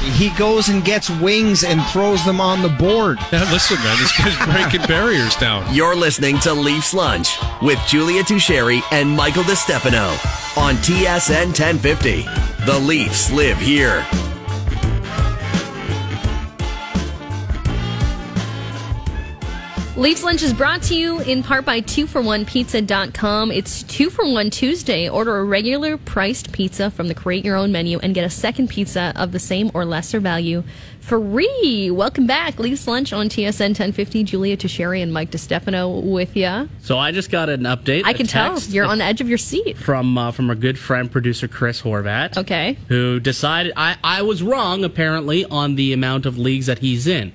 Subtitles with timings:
[0.00, 3.18] he goes and gets wings and throws them on the board.
[3.32, 5.72] Yeah, listen, man, this guy's breaking barriers down.
[5.72, 10.10] You're listening to Leafs Lunch with Julia Teixeira and Michael DeStefano
[10.58, 12.22] on TSN 1050.
[12.66, 14.04] The Leafs live here.
[20.00, 23.52] Leafs Lunch is brought to you in part by 2for1pizza.com.
[23.52, 25.10] It's 2 for 1 Tuesday.
[25.10, 28.70] Order a regular priced pizza from the Create Your Own menu and get a second
[28.70, 30.64] pizza of the same or lesser value
[31.00, 31.90] free.
[31.90, 32.58] Welcome back.
[32.58, 34.24] Leafs Lunch on TSN 1050.
[34.24, 36.70] Julia Teixeira and Mike DeStefano with you.
[36.80, 38.04] So I just got an update.
[38.06, 38.58] I can tell.
[38.58, 39.76] You're on the edge of your seat.
[39.76, 42.38] from uh, from our good friend producer Chris Horvat.
[42.38, 42.78] Okay.
[42.88, 47.34] Who decided I, I was wrong apparently on the amount of leagues that he's in.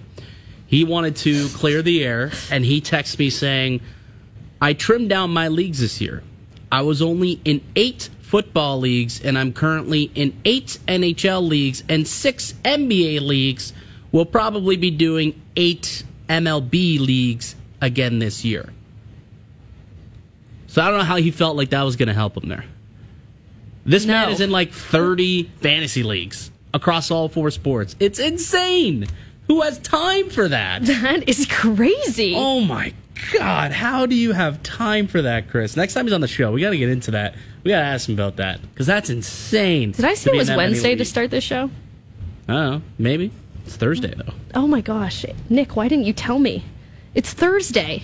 [0.68, 3.82] He wanted to clear the air and he texted me saying,
[4.62, 6.24] I trimmed down my leagues this year.
[6.72, 12.08] I was only in eight football leagues and I'm currently in eight NHL leagues and
[12.08, 13.74] six NBA leagues.
[14.12, 18.74] We'll probably be doing eight MLB leagues again this year.
[20.68, 22.66] So I don't know how he felt like that was going to help him there.
[23.86, 27.96] This man is in like 30 fantasy leagues across all four sports.
[28.00, 29.08] It's insane.
[29.48, 30.82] Who has time for that?
[30.86, 32.34] That is crazy.
[32.36, 32.94] Oh my
[33.34, 33.72] God.
[33.72, 35.76] How do you have time for that, Chris?
[35.76, 37.36] Next time he's on the show, we got to get into that.
[37.64, 39.92] We got to ask him about that because that's insane.
[39.92, 41.70] Did I say it was Wednesday to start this show?
[42.48, 42.82] I don't know.
[42.98, 43.32] Maybe.
[43.66, 44.34] It's Thursday, though.
[44.54, 45.26] Oh my gosh.
[45.50, 46.64] Nick, why didn't you tell me?
[47.16, 48.04] It's Thursday.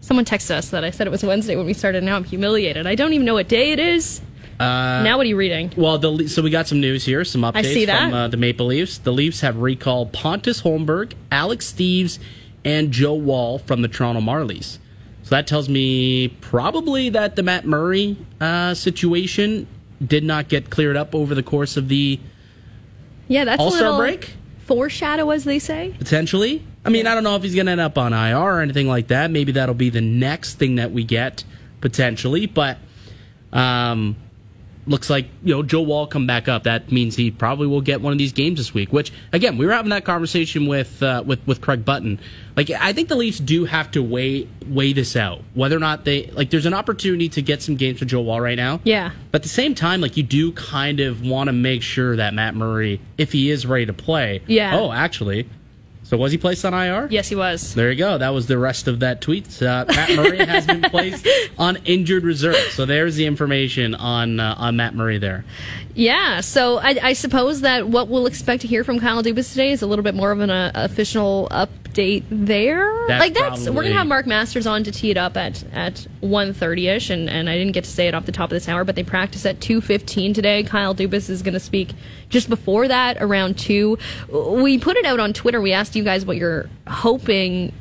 [0.00, 2.02] Someone texted us that I said it was Wednesday when we started.
[2.02, 2.86] Now I'm humiliated.
[2.86, 4.22] I don't even know what day it is.
[4.60, 5.72] Uh, now what are you reading?
[5.76, 8.02] Well, the so we got some news here, some updates see that.
[8.04, 8.98] from uh, the Maple Leafs.
[8.98, 12.18] The Leafs have recalled Pontus Holmberg, Alex Steeves,
[12.64, 14.78] and Joe Woll from the Toronto Marlies.
[15.22, 19.66] So that tells me probably that the Matt Murray uh, situation
[20.04, 22.18] did not get cleared up over the course of the
[23.28, 24.34] Yeah, that's a All-Star break?
[24.66, 25.94] foreshadow, as they say.
[25.98, 26.62] potentially.
[26.84, 28.88] I mean, I don't know if he's going to end up on IR or anything
[28.88, 29.30] like that.
[29.30, 31.44] Maybe that'll be the next thing that we get
[31.82, 32.78] potentially, but
[33.52, 34.16] um,
[34.86, 36.64] looks like you know Joe Woll come back up.
[36.64, 38.92] That means he probably will get one of these games this week.
[38.92, 42.18] Which again, we were having that conversation with uh, with with Craig Button.
[42.56, 46.04] Like, I think the Leafs do have to weigh weigh this out whether or not
[46.04, 46.50] they like.
[46.50, 48.80] There's an opportunity to get some games for Joe Woll right now.
[48.84, 49.12] Yeah.
[49.30, 52.34] But at the same time, like you do kind of want to make sure that
[52.34, 54.78] Matt Murray, if he is ready to play, Yeah.
[54.78, 55.48] Oh, actually,
[56.10, 57.06] so was he placed on IR?
[57.08, 57.72] Yes, he was.
[57.76, 58.18] There you go.
[58.18, 59.62] That was the rest of that tweet.
[59.62, 61.24] Uh, Matt Murray has been placed
[61.56, 62.56] on injured reserve.
[62.72, 65.44] So there's the information on uh, on Matt Murray there.
[65.94, 69.72] Yeah, so I, I suppose that what we'll expect to hear from Kyle Dubas today
[69.72, 73.06] is a little bit more of an uh, official update there.
[73.08, 76.06] That's like that's we're gonna have Mark Masters on to tee it up at at
[76.20, 78.54] one thirty ish, and and I didn't get to say it off the top of
[78.54, 80.62] this hour, but they practice at two fifteen today.
[80.62, 81.92] Kyle Dubas is gonna speak
[82.28, 83.98] just before that, around two.
[84.30, 85.60] We put it out on Twitter.
[85.60, 87.72] We asked you guys what you're hoping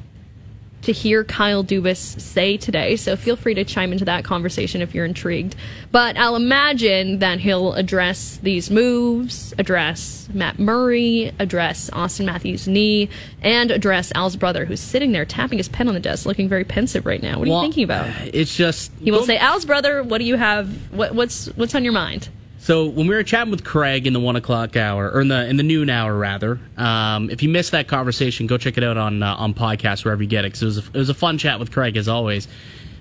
[0.81, 2.95] to hear Kyle Dubas say today.
[2.95, 5.56] So feel free to chime into that conversation if you're intrigued.
[5.91, 13.09] But I'll imagine that he'll address these moves, address Matt Murray, address Auston Matthews' knee,
[13.41, 16.63] and address Al's brother, who's sitting there tapping his pen on the desk, looking very
[16.63, 17.39] pensive right now.
[17.39, 18.07] What are Well, you thinking about?
[18.34, 20.69] It's just He will say, "Al's brother, what do you have?
[20.91, 22.29] What, what's what's on your mind?"
[22.62, 25.47] So when we were chatting with Craig in the one o'clock hour, or in the
[25.47, 28.97] in the noon hour rather, um, if you missed that conversation, go check it out
[28.97, 30.50] on uh, on podcast wherever you get it.
[30.53, 32.48] Because it was a, it was a fun chat with Craig as always.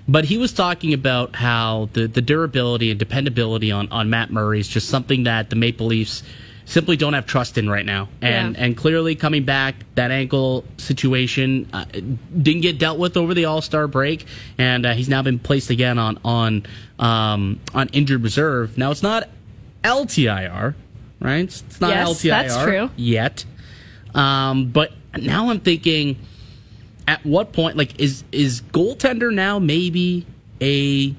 [0.07, 4.59] But he was talking about how the, the durability and dependability on, on Matt Murray
[4.59, 6.23] is just something that the Maple Leafs
[6.65, 8.09] simply don't have trust in right now.
[8.21, 8.63] And Yeah.
[8.63, 13.61] and clearly coming back, that ankle situation uh, didn't get dealt with over the All
[13.61, 14.25] Star break,
[14.57, 16.63] and uh, he's now been placed again on on
[16.97, 18.77] um, on injured reserve.
[18.77, 19.29] Now it's not
[19.83, 20.75] LTIR,
[21.19, 21.43] right?
[21.43, 22.89] It's not Yes, LTIR that's true.
[22.95, 23.45] yet.
[24.13, 24.91] Um, but
[25.21, 26.17] now I'm thinking,
[27.07, 30.25] at what point, like, is is goaltender now maybe
[30.61, 31.15] a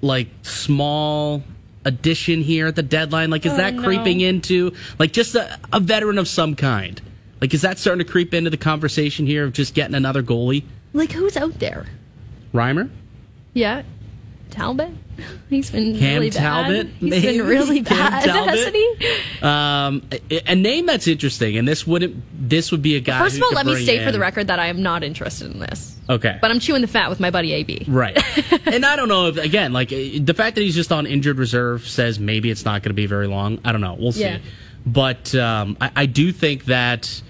[0.00, 1.42] like small
[1.84, 3.30] addition here at the deadline?
[3.30, 3.82] Like, is Oh, that no.
[3.82, 7.00] creeping into like just a, a veteran of some kind?
[7.40, 10.64] Like, is that starting to creep into the conversation here of just getting another goalie?
[10.92, 11.86] Like who's out there?
[12.54, 12.88] Reimer?
[13.52, 13.82] Yeah,
[14.54, 14.90] Talbot.
[15.50, 16.40] He's been Cam really bad.
[16.40, 17.38] Talbot, He's maybe?
[17.38, 18.50] been really bad, Talbot?
[18.54, 19.42] hasn't he?
[19.42, 22.22] Um, a, a name that's interesting, and this wouldn't.
[22.48, 23.18] This would be a guy.
[23.18, 25.58] First of all, let me state for the record that I am not interested in
[25.58, 25.96] this.
[26.08, 27.86] Okay, But I'm chewing the fat with my buddy AB.
[27.88, 28.16] Right.
[28.66, 31.38] and I don't know if, again, like eh, the fact that he's just on injured
[31.38, 33.58] reserve says maybe it's not going to be very long.
[33.64, 33.94] I don't know.
[33.98, 34.20] We'll see.
[34.20, 34.38] Yeah.
[34.84, 37.22] But um, I, I do think that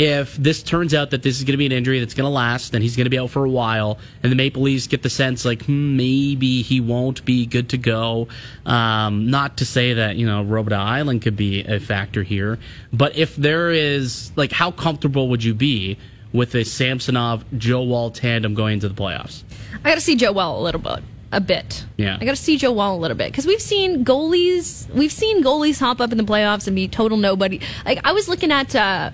[0.00, 2.30] if this turns out that this is going to be an injury that's going to
[2.30, 5.02] last, then he's going to be out for a while, and the Maple Leafs get
[5.02, 8.26] the sense like hmm, maybe he won't be good to go.
[8.64, 12.58] Um, not to say that you know Robidas Island could be a factor here,
[12.94, 15.98] but if there is like, how comfortable would you be
[16.32, 19.42] with a Samsonov Joe Woll tandem going into the playoffs?
[19.84, 21.00] I got to see Joe Woll a little bit.
[21.30, 21.84] A bit.
[21.98, 22.16] Yeah.
[22.18, 24.88] I got to see Joe Woll a little bit because we've seen goalies.
[24.94, 27.60] We've seen goalies hop up in the playoffs and be total nobody.
[27.84, 28.74] Like I was looking at.
[28.74, 29.10] uh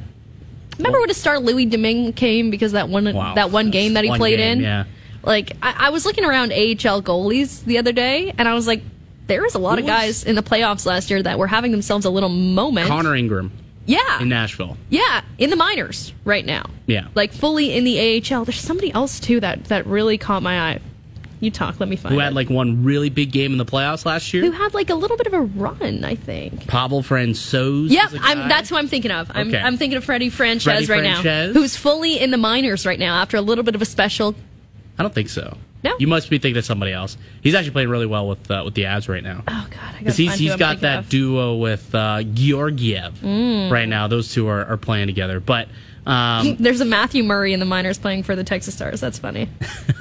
[0.78, 3.34] Remember when the star Louis Domingue came because that one Wow.
[3.34, 4.64] that one game that he One played game, in.
[4.64, 4.84] yeah.
[5.22, 8.82] Like I, I was looking around AHL goalies the other day, and I was like,
[9.26, 11.48] there was a lot Who of was- guys in the playoffs last year that were
[11.48, 12.86] having themselves a little moment.
[12.88, 13.50] Connor Ingram
[13.86, 14.76] yeah, in Nashville.
[14.90, 16.70] yeah, in the minors right now.
[16.86, 17.08] Yeah.
[17.14, 17.98] like fully in the
[18.32, 18.44] AHL.
[18.44, 20.80] There's somebody else too that that really caught my eye.
[21.40, 21.78] You talk.
[21.78, 22.14] Let me find.
[22.14, 22.24] Who it.
[22.24, 24.42] had like one really big game in the playoffs last year?
[24.44, 26.66] who had like a little bit of a run, I think.
[26.66, 27.90] Pavel Francouz.
[27.90, 29.30] Yep, is a I'm, that's who I'm thinking of.
[29.34, 29.58] I'm, Okay.
[29.58, 31.24] I'm thinking of Freddie Freddie right Franchise?
[31.24, 34.34] now, who's fully in the minors right now after a little bit of a special.
[34.98, 35.56] I don't think so.
[35.86, 35.96] No?
[35.98, 37.16] You must be thinking of somebody else.
[37.42, 39.42] He's actually playing really well with uh, with the Avs right now.
[39.46, 43.70] Oh God, I Because he's, he's got that duo with uh, Georgiev Mm.
[43.70, 44.06] right now.
[44.08, 45.40] Those two are, are playing together.
[45.40, 45.68] But
[46.06, 49.00] um, There's a Matthew Murray in the minors playing for the Texas Stars.
[49.00, 49.48] That's funny.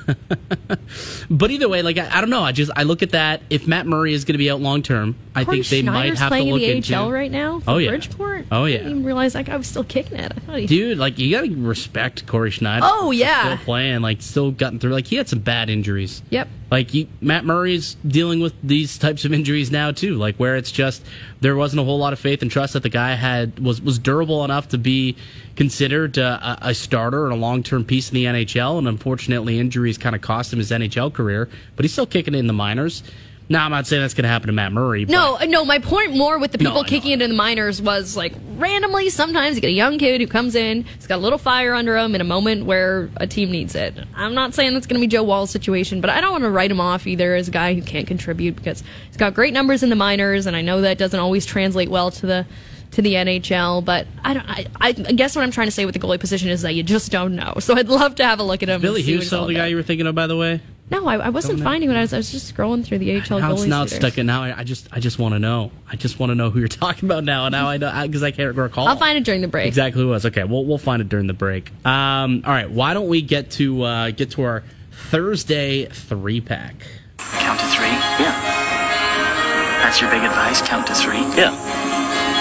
[1.29, 2.43] but either way, like I, I don't know.
[2.43, 3.41] I just I look at that.
[3.49, 5.91] If Matt Murray is going to be out long term, I Corey think they might
[6.01, 6.95] Schneider's have to playing look in the into.
[6.95, 7.61] AHL right now.
[7.67, 7.89] Oh, yeah.
[7.89, 8.45] Bridgeport.
[8.51, 8.77] Oh, I yeah.
[8.77, 10.31] didn't even realize that guy was still kicking it.
[10.35, 12.85] I thought he, Dude, like you gotta respect Cory Schneider.
[12.87, 13.55] Oh, yeah.
[13.55, 14.91] still playing, like still gotten through.
[14.91, 16.23] Like he had some bad injuries.
[16.29, 16.47] Yep.
[16.71, 20.15] Like he, Matt Murray's dealing with these types of injuries now too.
[20.15, 21.05] Like where it's just
[21.41, 23.99] there wasn't a whole lot of faith and trust that the guy had was was
[23.99, 25.15] durable enough to be
[25.55, 28.77] considered uh, a, a starter and a long term piece in the NHL.
[28.77, 31.49] And unfortunately, injuries kind of cost him his NHL career.
[31.75, 33.03] But he's still kicking it in the minors.
[33.47, 35.05] Now I'm not saying that's going to happen to Matt Murray.
[35.05, 35.65] No, no.
[35.65, 36.83] My point more with the people know.
[36.83, 39.09] kicking it in the minors was like randomly.
[39.09, 41.95] Sometimes you get a young kid who comes in, he's got a little fire under
[41.95, 43.95] him in a moment where a team needs it.
[44.15, 46.49] I'm not saying that's going to be Joe Woll's situation, but I don't want to
[46.49, 49.83] write him off either as a guy who can't contribute because he's got great numbers
[49.83, 52.45] in the minors, and I know that doesn't always translate well to the
[52.91, 53.85] to the NHL.
[53.85, 54.49] But I don't.
[54.49, 56.81] I, I guess what I'm trying to say with the goalie position is that you
[56.81, 57.55] just don't know.
[57.59, 58.81] So I'd love to have a look at him.
[58.81, 60.61] Billy and see what he's the guy you were thinking of, by the way.
[60.91, 62.13] No, I, I wasn't finding what I was.
[62.13, 63.67] I was just scrolling through the AHL Now it's goalie.
[63.67, 64.27] now it's stuck in.
[64.27, 65.71] Now I, I just I just want to know.
[65.91, 67.45] I just want to know who you're talking about now.
[67.47, 68.87] And now I know because I can't recall.
[68.87, 69.65] I'll find it during the break.
[69.67, 70.25] exactly who it was.
[70.27, 71.71] Okay, we'll we'll find it during the break.
[71.85, 72.69] Um, all right.
[72.69, 74.63] Why don't we get to uh, get to our
[75.09, 76.75] Thursday three pack?
[77.17, 77.87] Count to three.
[78.21, 79.81] Yeah.
[79.83, 80.61] That's your big advice.
[80.61, 81.17] Count to three.
[81.37, 81.53] Yeah.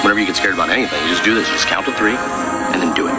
[0.03, 1.49] Whenever you get scared about anything, you just do this.
[1.49, 3.13] Just count to three and then do it.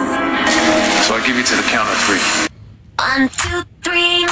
[1.02, 2.46] So I give you to the count of three.
[2.98, 3.75] One, two, three,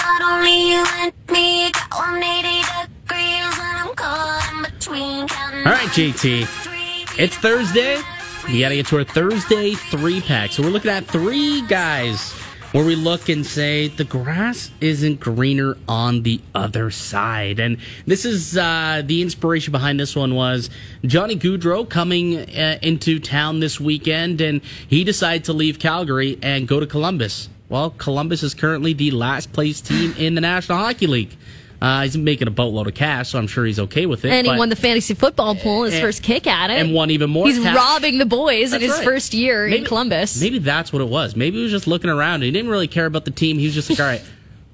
[0.04, 2.60] not only you and me, got 180
[3.08, 5.20] degrees, and I'm caught in between.
[5.66, 7.18] All right, JT.
[7.18, 8.02] It's Thursday.
[8.46, 10.52] We got to get to our Thursday three pack.
[10.52, 12.32] So we're looking at three guys
[12.72, 17.58] where we look and say the grass isn't greener on the other side.
[17.58, 20.68] And this is uh, the inspiration behind this one was
[21.06, 26.68] Johnny Gaudreau coming uh, into town this weekend, and he decided to leave Calgary and
[26.68, 27.48] go to Columbus.
[27.68, 31.36] Well, Columbus is currently the last place team in the National Hockey League.
[31.82, 34.30] Uh, he's making a boatload of cash, so I'm sure he's okay with it.
[34.32, 36.78] And he won the fantasy football pool his And- first kick at it.
[36.78, 37.76] and won even more He's cash.
[37.76, 39.04] robbing the boys in his right.
[39.04, 40.40] first year in Columbus.
[40.40, 41.36] Maybe that's what it was.
[41.36, 42.42] Maybe he was just looking around.
[42.42, 43.58] He didn't really care about the team.
[43.58, 44.22] He was just like, all right,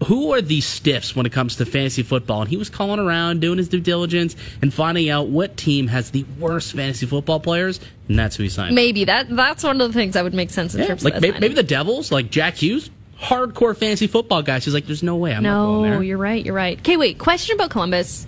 [0.07, 2.41] who are these stiffs when it comes to fantasy football?
[2.41, 6.11] And he was calling around, doing his due diligence, and finding out what team has
[6.11, 8.75] the worst fantasy football players, and that's who he signed.
[8.75, 11.15] Maybe that that's one of the things that would make sense in Yeah, terms like
[11.15, 12.89] of maybe, maybe the Devils, like Jack Hughes,
[13.21, 14.59] hardcore fantasy football guy.
[14.61, 16.03] She's like, there's no way I'm not going No, there.
[16.03, 16.45] you're right.
[16.45, 16.79] You're right.
[16.79, 17.19] Okay, wait.
[17.19, 18.27] Question about Columbus.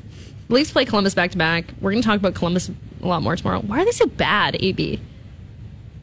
[0.50, 1.64] Leafs play Columbus back to back.
[1.80, 2.70] We're going to talk about Columbus
[3.02, 3.60] a lot more tomorrow.
[3.60, 5.00] Why are they so bad, AB?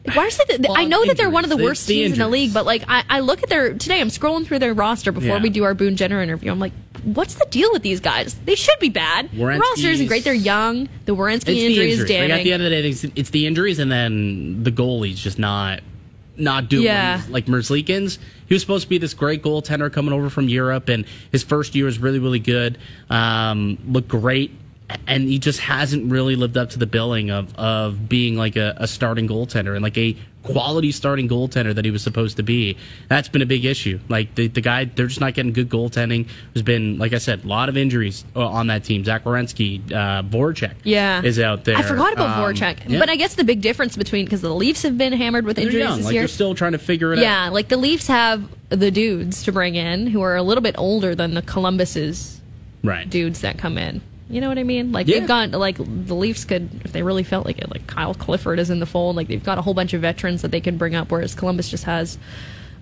[0.06, 0.60] Like, Why is it?
[0.66, 2.64] Well, I know that they're one of the worst the teams in the league, but
[2.64, 4.00] like I, I look at their today.
[4.00, 5.42] I'm scrolling through their roster before Yeah.
[5.42, 6.50] we do our Boone Jenner interview.
[6.50, 6.72] I'm like,
[7.04, 8.34] what's the deal with these guys?
[8.46, 9.30] They should be bad.
[9.30, 10.24] The roster isn't great.
[10.24, 10.88] They're young.
[11.04, 12.30] The Werenski the injury is injuries.
[12.30, 15.20] Like, at the end of the day, it's, it's the injuries, and then the goalie's
[15.20, 15.80] just not
[16.36, 17.20] not doing Yeah.
[17.28, 18.18] like Merzlikins.
[18.46, 21.74] He was supposed to be this great goaltender coming over from Europe, and his first
[21.74, 22.78] year was really really good.
[23.10, 24.50] Um, looked great.
[25.06, 28.74] And he just hasn't really lived up to the billing of, of being like a,
[28.78, 32.76] a starting goaltender and like a quality starting goaltender that he was supposed to be.
[33.08, 34.00] That's been a big issue.
[34.08, 36.28] Like the, the guy, they're just not getting good goaltending.
[36.54, 39.04] There's been, like I said, a lot of injuries uh, on that team.
[39.04, 41.76] Zach Werenski, uh, Voracek Yeah, is out there.
[41.76, 42.98] I forgot about Um, Voracek, yeah.
[42.98, 45.66] but I guess the big difference between because the Leafs have been hammered with They're
[45.66, 45.96] injuries young.
[45.98, 46.22] this Like year.
[46.22, 47.22] you're still trying to figure it out.
[47.22, 50.74] Yeah, like the Leafs have the dudes to bring in who are a little bit
[50.78, 52.40] older than the Columbus's
[52.82, 53.08] Right.
[53.10, 54.00] dudes that come in.
[54.30, 54.92] You know what I mean?
[54.92, 55.18] Like Yeah.
[55.18, 58.58] they've got like the Leafs could, if they really felt like it, like Kyle Clifford
[58.60, 59.16] is in the fold.
[59.16, 61.68] Like they've got a whole bunch of veterans that they can bring up, whereas Columbus
[61.68, 62.16] just has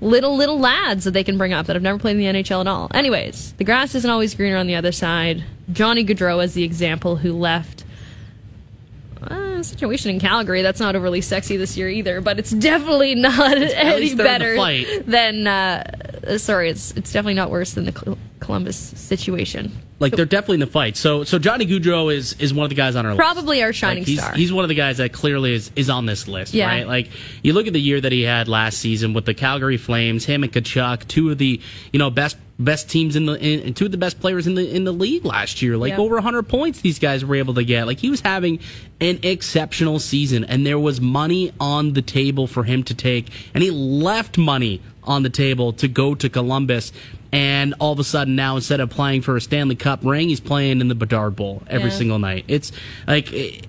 [0.01, 2.61] little little lads that they can bring up that have never played in the NHL
[2.61, 2.91] at all.
[2.95, 5.43] Anyways, the grass isn't always greener on the other side.
[5.73, 7.85] Johnny Gaudreau is the example who left
[9.23, 10.63] uh, situation in Calgary.
[10.63, 15.01] That's not overly sexy this year either, but it's definitely not any in the better
[15.03, 15.47] than.
[15.47, 18.17] Uh, sorry, it's it's definitely not worse than the
[18.49, 19.71] Columbus situation.
[20.01, 20.97] Like they're definitely in the fight.
[20.97, 23.21] So so Johnny Gaudreau is is one of the guys on our list.
[23.21, 24.35] Probably our shining Like, he's, star.
[24.35, 26.67] He's one of the guys that clearly is, is on this list, Yeah.
[26.67, 26.87] right?
[26.87, 27.11] Like
[27.43, 30.45] you look at the year that he had last season with the Calgary Flames, him
[30.45, 31.61] and Tkachuk, two of the
[31.93, 34.75] you know best best teams in the in, two of the best players in the
[34.75, 35.77] in the league last year.
[35.77, 37.87] Like over 100 points these guys were able to get.
[37.87, 38.61] Like he was having
[38.99, 43.63] an exceptional season and there was money on the table for him to take and
[43.63, 46.93] he left money on the table to go to Columbus.
[47.31, 50.41] And all of a sudden now, instead of playing for a Stanley Cup ring, he's
[50.41, 51.97] playing in the Bedard Bowl every Yeah.
[51.97, 52.45] single night.
[52.49, 52.73] It's
[53.07, 53.29] like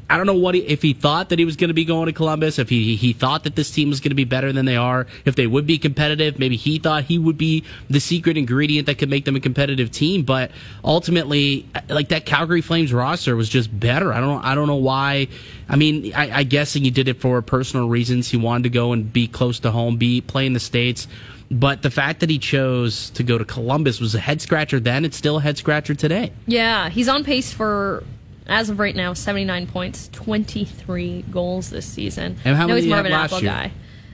[0.10, 2.06] I don't know what he, if he thought that he was going to be going
[2.06, 4.66] to Columbus, if he he thought that this team was going to be better than
[4.66, 6.40] they are, if they would be competitive.
[6.40, 9.92] Maybe he thought he would be the secret ingredient that could make them a competitive
[9.92, 10.24] team.
[10.24, 10.52] But
[10.86, 14.14] ultimately, like that Calgary Flames roster was just better.
[14.14, 15.28] I don't I don't know why.
[15.68, 18.30] I mean, I, I guessing he did it for personal reasons.
[18.30, 21.08] He wanted to go and be close to home, be play in the states.
[21.52, 25.04] But the fact that he chose to go to Columbus was a head scratcher then.
[25.06, 26.32] It's still a head scratcher today.
[26.46, 28.04] Yeah, he's on pace for,
[28.46, 32.38] as of right now, 79 points, 23 goals this season.
[32.46, 33.72] And how know many he's he more of an Apple year?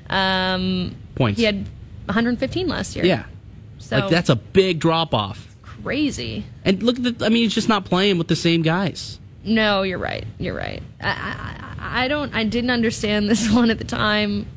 [0.07, 0.53] guy.
[0.55, 1.37] Um, Points.
[1.39, 1.67] he had
[2.05, 3.03] 115 last year.
[3.05, 3.25] Yeah.
[3.79, 5.55] So like that's a big drop off.
[5.61, 6.45] crazy.
[6.63, 9.19] And look at the I mean he's just not playing with the same guys.
[9.43, 10.25] No, you're right.
[10.39, 10.81] You're right.
[11.01, 12.33] I, I- I don't.
[12.33, 14.47] I didn't understand this one at the time.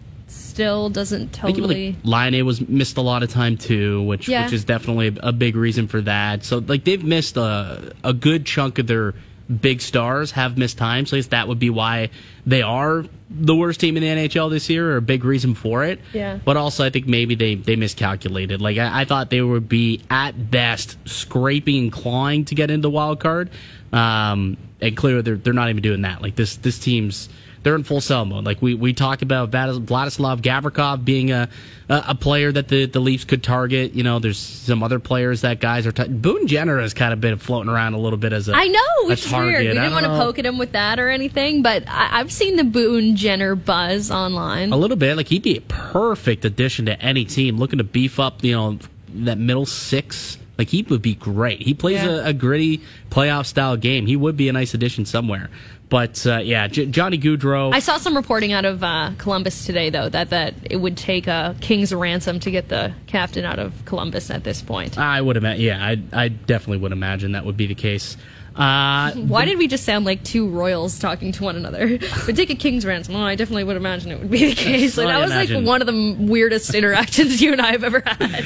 [0.58, 1.96] Still doesn't totally.
[2.02, 4.42] like Laine was missed a lot of time too, which Yeah.
[4.44, 6.44] which is definitely a big reason for that.
[6.44, 9.14] So like they've missed a a good chunk of their
[9.62, 11.06] big stars have missed time.
[11.06, 12.10] So I guess that would be why
[12.44, 15.84] they are the worst team in the NHL this year, or a big reason for
[15.84, 16.00] it.
[16.12, 16.38] Yeah.
[16.44, 18.60] But also, I think maybe they they miscalculated.
[18.60, 22.90] Like I, I thought they would be at best scraping and clawing to get into
[22.90, 23.50] wild card.
[23.92, 26.20] Um, and clearly they're they're not even doing that.
[26.20, 27.28] Like this this team's
[27.62, 28.44] they're in full sell mode.
[28.44, 31.48] Like we, we talked about Vladislav Gavrikov being a,
[31.88, 33.94] a player that the, the Leafs could target.
[33.94, 35.92] You know, there's some other players that guys are.
[35.92, 38.68] T- Boone Jenner has kind of been floating around a little bit as a I
[38.68, 39.54] know, which is target.
[39.60, 39.74] weird.
[39.74, 42.56] We didn't want to poke at him with that or anything, but I, I've seen
[42.56, 44.72] the Boone Jenner buzz online.
[44.72, 45.16] A little bit.
[45.16, 48.78] Like he'd be a perfect addition to any team looking to beef up, you know,
[49.14, 50.38] that middle six.
[50.58, 51.62] Like he would be great.
[51.62, 52.08] He plays Yeah.
[52.16, 54.06] a, a gritty playoff style game.
[54.06, 55.50] He would be a nice addition somewhere.
[55.88, 57.72] But uh, yeah, J- Johnny Gaudreau.
[57.72, 61.26] I saw some reporting out of uh, Columbus today, though, that, that it would take
[61.26, 64.98] a king's ransom to get the captain out of Columbus at this point.
[64.98, 65.62] I would imagine.
[65.64, 68.16] Yeah, I I definitely would imagine that would be the case.
[68.54, 71.98] Uh, Why did we just sound like two royals talking to one another?
[72.26, 73.14] But take a king's ransom.
[73.14, 74.98] Well, I definitely would imagine it would be the case.
[74.98, 75.56] Like, that was imagine.
[75.58, 78.44] like one of the weirdest interactions you and I have ever had.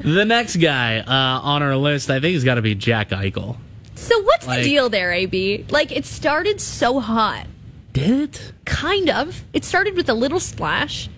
[0.00, 3.58] the next guy uh, on our list, I think, has got to be Jack Eichel.
[4.00, 5.66] So what's Like- the deal there, AB?
[5.70, 7.46] Like it started so hot.
[7.92, 8.52] Did it?
[8.64, 9.42] Kind of.
[9.52, 11.08] It started with a little splash.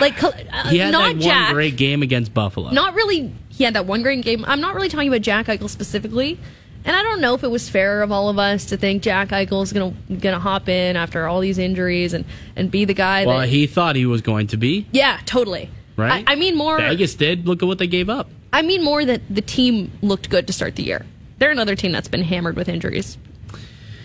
[0.00, 0.32] Like uh,
[0.68, 1.46] He had not that Jack.
[1.48, 2.70] one great game against Buffalo.
[2.70, 5.68] not really he had that one great game i'm not really talking about jack eichel
[5.68, 6.38] specifically
[6.84, 9.28] and i don't know if it was fair of all of us to think jack
[9.30, 12.24] eichel is gonna gonna hop in after all these injuries and
[12.56, 15.68] and be the guy well, that he thought he was going to be yeah totally
[15.96, 16.24] right.
[16.26, 17.46] I, I mean more Vegas did.
[17.46, 18.28] Look at what they gave up.
[18.52, 21.04] i mean more that the team looked good to start the year
[21.40, 23.18] they're another team that's been hammered with injuries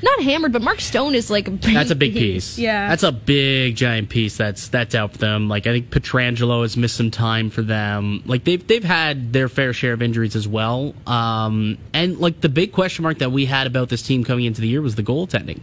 [0.03, 2.57] not hammered but mark stone is like That's a big piece.
[2.57, 5.47] yeah That's a big giant piece that's that's out for them.
[5.47, 8.21] Like I think Pietrangelo has missed some time for them.
[8.25, 10.93] Like they've they've had their fair share of injuries as well.
[11.07, 14.61] Um and like the big question mark that we had about this team coming into
[14.61, 15.61] the year was the goaltending.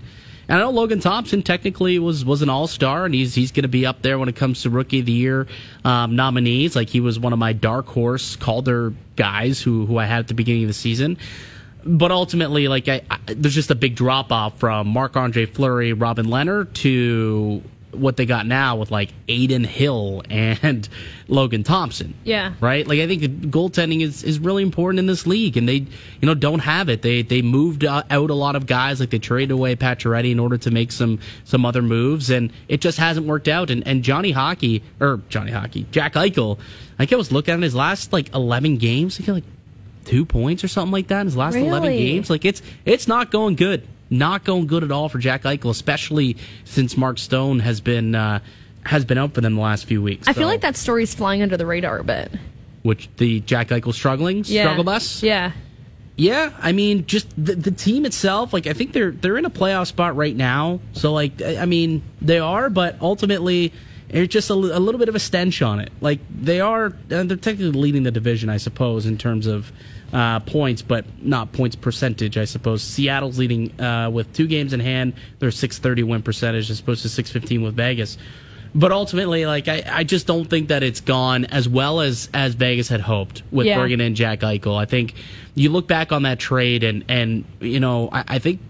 [0.48, 3.62] And I know Logan Thompson technically was was an all star, and he's he's going
[3.62, 5.46] to be up there when it comes to rookie of the year
[5.84, 6.74] um, nominees.
[6.74, 10.28] Like he was one of my dark horse Calder guys who who I had at
[10.28, 11.16] the beginning of the season
[11.84, 15.92] but ultimately, like, I, I, there's just a big drop off from Marc Andre Fleury,
[15.92, 17.62] Robin Lehner to
[17.92, 20.88] what they got now with like Adin Hill and
[21.28, 22.14] Logan Thompson.
[22.24, 22.54] Yeah.
[22.60, 22.86] Right?
[22.86, 25.88] Like I think goaltending is, is really important in this league and they you
[26.22, 27.02] know don't have it.
[27.02, 30.40] They they moved uh, out a lot of guys like they traded away Pacioretty in
[30.40, 34.02] order to make some some other moves and it just hasn't worked out and and
[34.02, 36.58] Johnny Hockey or Johnny Hockey, Jack Eichel,
[36.94, 39.44] I think I was looking at his last like 11 games, he got like
[40.04, 42.30] two points or something like that in his last 11 games.
[42.30, 43.86] Like it's it's not going good.
[44.10, 48.40] Not going good at all for Jack Eichel, especially since Mark Stone has been uh,
[48.84, 50.26] has been out for them the last few weeks.
[50.28, 52.32] i feel like that story's flying under the radar a bit
[52.82, 55.22] which the Jack Eichel struggling yeah struggle bus.
[55.22, 55.52] yeah
[56.16, 58.52] Yeah, I mean, just the, the team itself.
[58.52, 60.80] Like, I think they're they're in a playoff spot right now.
[60.92, 63.72] So, like, I mean, they are, but ultimately,
[64.12, 65.90] there's just a, a little bit of a stench on it.
[66.00, 66.90] Like, they are, uh,
[67.24, 69.72] they're technically leading the division, I suppose, in terms of
[70.12, 72.82] uh, points, but not points percentage, I suppose.
[72.82, 75.14] Seattle's leading uh, with two games in hand.
[75.38, 78.18] They're 630 win percentage as opposed to 615 with Vegas.
[78.74, 82.54] But ultimately, like I, I just don't think that it's gone as well as as
[82.54, 83.76] Vegas had hoped with Yeah.
[83.78, 84.78] Bergen and Jack Eichel.
[84.80, 85.12] I think
[85.54, 88.60] you look back on that trade, and and you know, I, I think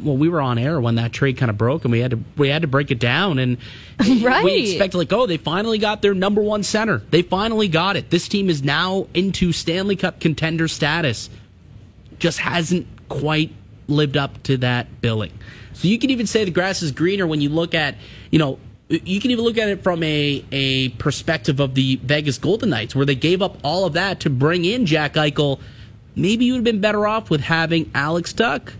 [0.00, 2.18] well, we were on air when that trade kind of broke, and we had to
[2.36, 3.58] we had to break it down, and
[4.22, 4.44] Right.
[4.44, 6.98] we expected like, oh, they finally got their number one center.
[7.10, 8.10] They finally got it.
[8.10, 11.30] This team is now into Stanley Cup contender status.
[12.18, 13.52] Just hasn't quite
[13.88, 15.32] lived up to that billing.
[15.74, 17.96] So you can even say the grass is greener when you look at,
[18.30, 18.58] you know,
[18.88, 22.94] you can even look at it from a, a perspective of the Vegas Golden Knights,
[22.94, 25.60] where they gave up all of that to bring in Jack Eichel.
[26.14, 28.72] Maybe you would have been better off with having Alex Tuch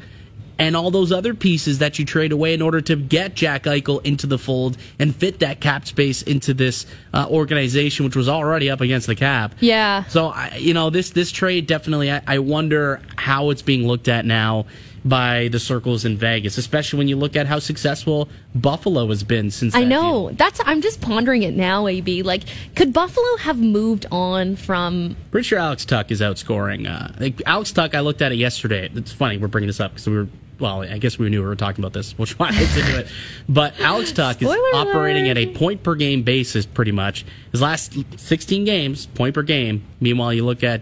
[0.59, 4.05] and all those other pieces that you trade away in order to get Jack Eichel
[4.05, 8.71] into the fold and fit that cap space into this uh, organization, which was already
[8.71, 9.55] up against the cap.
[9.61, 10.05] Yeah.
[10.05, 12.11] So I, you know, this this trade definitely.
[12.11, 14.67] I, I wonder how it's being looked at now
[15.05, 19.51] by the circles in Vegas, especially when you look at how successful Buffalo has been
[19.51, 19.75] since.
[19.75, 20.29] I know.
[20.29, 20.37] deal.
[20.37, 22.23] That's I'm just pondering it now, AB.
[22.23, 22.43] Like,
[22.77, 26.89] could Buffalo have moved on from Pretty sure Alex Tuch is outscoring.
[26.89, 28.91] Uh, like Alex Tuch, I looked at it yesterday.
[28.95, 30.29] It's funny we're bringing this up because we were.
[30.63, 32.97] Well, I guess we knew we were talking about this, which why I to do
[32.99, 33.09] it.
[33.49, 35.31] But Alex Tuch is operating alert.
[35.31, 37.25] at a point per game basis, pretty much.
[37.51, 39.83] His last 16 games, point per game.
[40.01, 40.81] Meanwhile, you look at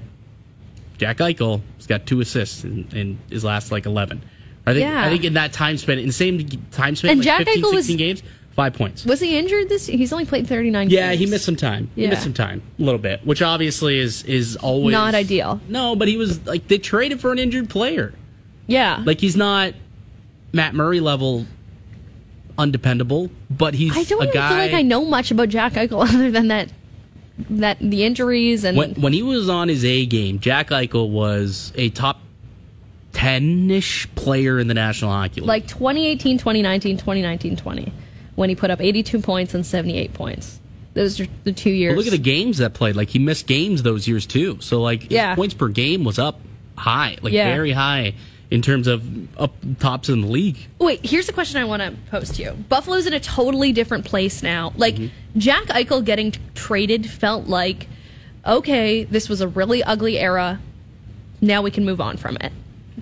[0.98, 4.22] Jack Eichel, he's got two assists in, in his last like 11.
[4.66, 5.02] I think Yeah.
[5.04, 7.62] I think in that time span, in the same time span, And like Jack 15,
[7.64, 8.22] Eichel was- 16 games,
[8.54, 9.06] five points.
[9.06, 11.20] was he injured this he's only played 39 Yeah, games.
[11.20, 11.88] he missed some time.
[11.96, 15.58] He missed some time, a little bit, which obviously is is always Not ideal.
[15.68, 18.12] No, but he was like they traded for an injured player.
[18.70, 19.02] Yeah.
[19.04, 19.74] Like he's not
[20.52, 21.46] Matt Murray level
[22.58, 24.48] undependable, but he's I don't a guy.
[24.48, 26.70] feel like I know much about Jack Eichel other than that
[27.48, 31.72] that the injuries and when when he was on his A game, Jack Eichel was
[31.76, 32.20] a top
[33.12, 35.48] ten ish player in the National Hockey League.
[35.48, 37.92] like 2018, 2019, 2019, 20
[38.36, 40.58] when he put up 82 points and 78 points.
[40.94, 41.96] Those are the two years.
[41.96, 42.96] Look at the games that played.
[42.96, 44.58] Like he missed games those years too.
[44.60, 45.34] So like his Yeah.
[45.34, 46.40] points per game was up
[46.76, 47.44] high, like Yeah.
[47.54, 48.14] very high
[48.50, 49.02] in terms of
[49.40, 50.58] up tops in the league.
[50.78, 52.52] Wait, here's a question I want to pose to you.
[52.68, 54.72] Buffalo's in a totally different place now.
[54.76, 55.38] Like Mm-hmm.
[55.38, 57.86] Jack Eichel getting t- traded felt like,
[58.44, 60.60] okay, this was a really ugly era.
[61.40, 62.52] Now we can move on from it.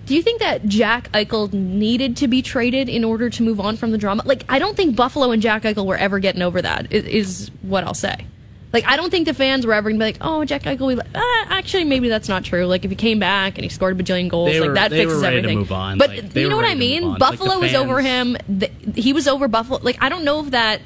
[0.05, 3.77] Do you think that Jack Eichel needed to be traded in order to move on
[3.77, 4.23] from the drama?
[4.27, 6.93] Like, I don't think Buffalo and Jack Eichel were ever getting over that.
[6.93, 8.27] Is, Is what I'll say.
[8.73, 10.95] Like, I don't think the fans were ever gonna be like, "Oh, Jack Eichel." We
[10.95, 12.67] like, ah, actually, maybe that's not true.
[12.67, 14.91] Like, if he came back and he scored a bajillion goals, They like were- that
[14.91, 15.59] they were fixes ready to everything.
[15.61, 15.97] move on.
[15.99, 17.05] But Like, they you know were what I ready to mean?
[17.05, 17.11] on.
[17.11, 18.59] Like, the Buffalo was over fans- him.
[18.61, 19.81] Th- he was over Buffalo.
[19.83, 20.81] Like, I don't know if that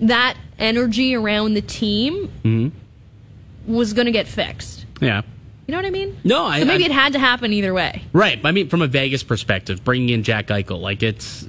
[0.00, 3.72] that energy around the team Mm-hmm.
[3.72, 4.86] was going to get fixed.
[5.00, 5.22] Yeah.
[5.70, 6.16] You know what I mean?
[6.24, 8.02] No, I- So maybe I- it had to happen either way.
[8.12, 8.40] Right.
[8.42, 11.46] I mean, from a Vegas perspective, bringing in Jack Eichel, like it's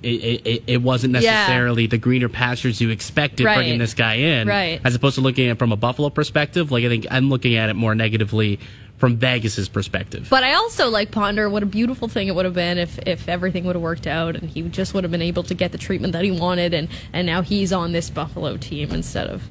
[0.00, 1.20] it, it, it wasn't Yeah.
[1.30, 3.56] necessarily the greener pastures you expected Right.
[3.56, 4.80] bringing this guy in, Right.
[4.84, 6.70] As opposed to looking at it from a Buffalo perspective.
[6.70, 8.60] Like I think I'm looking at it more negatively
[8.96, 10.28] from Vegas's perspective.
[10.30, 13.28] But I also like ponder what a beautiful thing it would have been if if
[13.28, 15.78] everything would have worked out and he just would have been able to get the
[15.78, 19.42] treatment that he wanted and and now he's on this Buffalo team instead of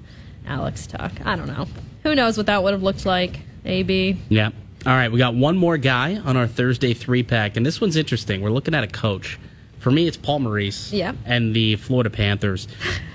[0.47, 1.11] Alex Tuch.
[1.25, 1.67] I don't know.
[2.03, 3.41] Who knows what that would have looked like?
[3.65, 4.17] AB.
[4.29, 4.49] Yeah.
[4.85, 7.95] All right, we got one more guy on our Thursday three pack, and this one's
[7.95, 8.41] interesting.
[8.41, 9.39] We're looking at a coach.
[9.79, 11.15] For me, it's Paul Maurice Yep.
[11.25, 12.67] and the Florida Panthers.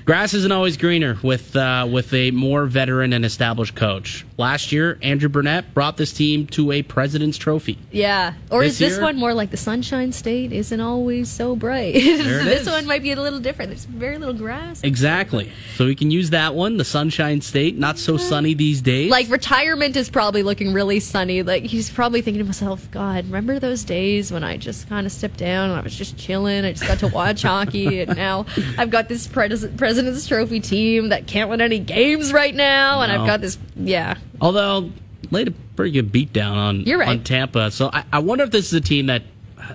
[0.08, 4.24] Grass isn't always greener with uh, with a more veteran and established coach.
[4.38, 7.76] Last year, Andrew Brunette brought this team to a President's Trophy.
[7.92, 8.32] Yeah.
[8.50, 11.92] Or This is this year- one more like the Sunshine State isn't always so bright?
[12.48, 12.66] This is.
[12.66, 13.68] one might be a little different.
[13.70, 14.80] There's very little grass.
[14.82, 15.52] Exactly.
[15.76, 17.76] So we can use that one, the Sunshine State.
[17.76, 19.10] Not so sunny these days.
[19.10, 21.42] Like retirement is probably looking really sunny.
[21.42, 25.12] Like he's probably thinking to himself, God, remember those days when I just kind of
[25.12, 26.64] stepped down and I was just chilling.
[26.64, 28.46] I just got to watch hockey, and now
[28.78, 29.66] I've got this pres-
[29.98, 33.20] President's Trophy team that can't win any games right now, and No.
[33.20, 33.58] I've got this.
[33.76, 34.90] Yeah, Although
[35.30, 37.08] laid a pretty good beat down on You're right.
[37.08, 37.70] on Tampa.
[37.72, 39.22] So I, I wonder if this is a team that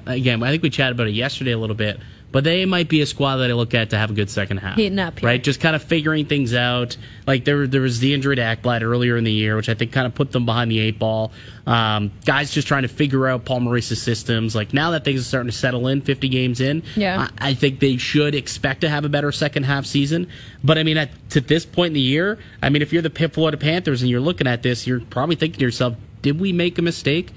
[0.05, 1.99] again, I think we chatted about it yesterday a little bit,
[2.33, 4.57] but they might be a squad that I look at to have a good second
[4.57, 4.75] half.
[4.75, 5.27] Heating up here.
[5.29, 5.41] Right?
[5.41, 6.97] Just kind of figuring things out.
[7.27, 9.91] Like there there was the injury to Ekblad earlier in the year, which I think
[9.93, 11.31] kind of put them behind the eight ball.
[11.67, 14.55] Um, guys just trying to figure out Paul Maurice's systems.
[14.55, 17.29] Like now that things are starting to settle in, 50 games in, Yeah.
[17.39, 20.27] I, I think they should expect to have a better second half season.
[20.63, 23.29] But I mean, at to this point in the year, I mean, if you're the
[23.29, 26.79] Florida Panthers and you're looking at this, you're probably thinking to yourself, did we make
[26.79, 27.31] a mistake?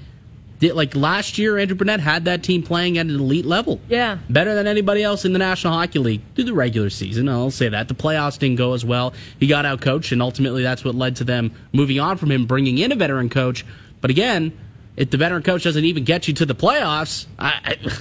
[0.59, 3.79] Did- Like last year, Andrew Brunette had that team playing at an elite level.
[3.89, 4.17] Yeah.
[4.29, 7.29] Better than anybody else in the National Hockey League through the regular season.
[7.29, 7.87] I'll say that.
[7.87, 9.13] The playoffs didn't go as well.
[9.39, 12.45] He got out coached, and ultimately that's what led to them moving on from him,
[12.45, 13.65] bringing in a veteran coach.
[14.01, 14.57] But again,
[14.95, 17.99] if the veteran coach doesn't even get you to the playoffs, I, I,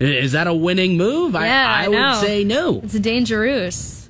[0.04, 1.34] is that a winning move?
[1.34, 1.40] Yeah,
[1.72, 2.80] I, I, would say no.
[2.82, 4.08] It's dangerous.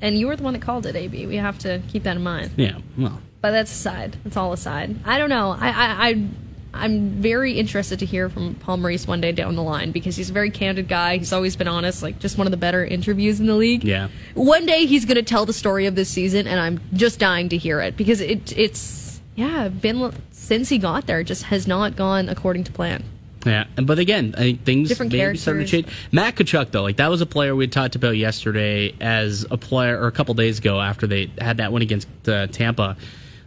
[0.00, 1.26] And you were the one that called it, AB.
[1.26, 2.52] We have to keep that in mind.
[2.56, 4.16] Yeah, well, But that's aside.
[4.24, 4.96] That's all aside.
[5.04, 5.56] I don't know.
[5.58, 6.28] I, I, I
[6.74, 10.30] I'm very interested to hear from Paul Maurice one day down the line because he's
[10.30, 11.18] a very candid guy.
[11.18, 13.84] He's always been honest, like just one of the better interviews in the league.
[13.84, 14.08] yeah.
[14.34, 17.48] One day he's going to tell the story of this season, and I'm just dying
[17.50, 21.94] to hear it because it it's yeah been since he got there, just has not
[21.96, 23.04] gone according to plan.
[23.44, 25.86] Yeah, and- but again, I think things Different maybe starting to change.
[26.12, 30.00] Matt Tkachuk, though, like that was a player we talked about yesterday as a player,
[30.00, 32.96] or a couple days ago after they had that win against uh, Tampa.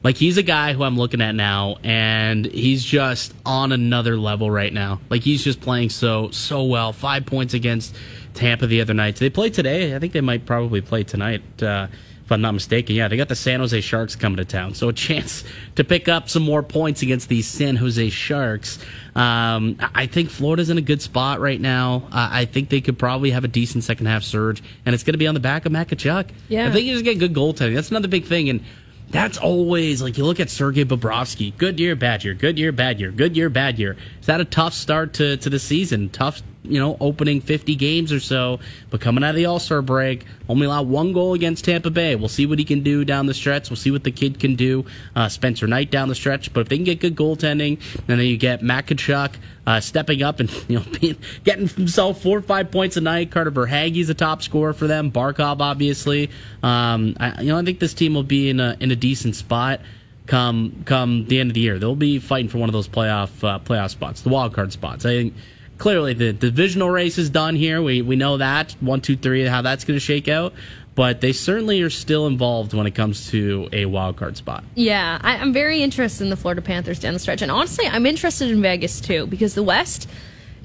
[0.05, 4.51] Like he's a guy who I'm looking at now, and he's just on another level
[4.51, 5.01] right now.
[5.09, 6.93] Like he's just playing so so well.
[6.93, 7.95] Five points against
[8.35, 9.15] Tampa the other night.
[9.15, 9.95] They play today.
[9.95, 11.41] I think they might probably play tonight.
[11.59, 11.87] Uh,
[12.23, 12.95] if I'm not mistaken.
[12.95, 15.43] Yeah, they got the San Jose Sharks coming to town, so a chance
[15.75, 18.77] to pick up some more points against these San Jose Sharks.
[19.15, 22.07] Um, I think Florida's in a good spot right now.
[22.11, 25.13] Uh, I think they could probably have a decent second half surge, and it's going
[25.13, 26.29] to be on the back of Matt Tkachuk.
[26.47, 26.67] Yeah.
[26.67, 27.73] I think you just get good goaltending.
[27.73, 28.61] That's another big thing, and
[29.09, 31.55] that's always like you look at Sergei Bobrovsky.
[31.57, 32.33] Good year, bad year.
[32.33, 33.11] Good year, bad year.
[33.11, 33.95] Good year, bad year.
[34.19, 36.09] Is that a tough start to to the season?
[36.09, 39.81] Tough you know, opening 50 games or so, but coming out of the All Star
[39.81, 42.15] break, only allowed one goal against Tampa Bay.
[42.15, 43.69] We'll see what he can do down the stretch.
[43.69, 44.85] We'll see what the kid can do.
[45.15, 48.19] Uh, Spencer Knight down the stretch, but if they can get good goaltending, and then
[48.19, 49.35] you get Matt Tkachuk
[49.67, 53.31] uh, stepping up and you know being, getting himself four or five points a night.
[53.31, 55.11] Carter Verhaeghe's a top scorer for them.
[55.11, 56.29] Barkov, obviously.
[56.61, 59.35] Um, I, you know, I think this team will be in a in a decent
[59.35, 59.81] spot
[60.27, 61.79] come come the end of the year.
[61.79, 65.05] They'll be fighting for one of those playoff uh, playoff spots, the wild card spots.
[65.05, 65.33] I think
[65.77, 67.81] clearly the divisional race is done here.
[67.81, 70.53] We we know that one, two, three, how that's going to shake out.
[70.95, 74.63] But they certainly are still involved when it comes to a wild card spot.
[74.75, 78.05] Yeah, I, I'm very interested in the Florida Panthers down the stretch, and honestly, I'm
[78.05, 80.09] interested in Vegas too because the West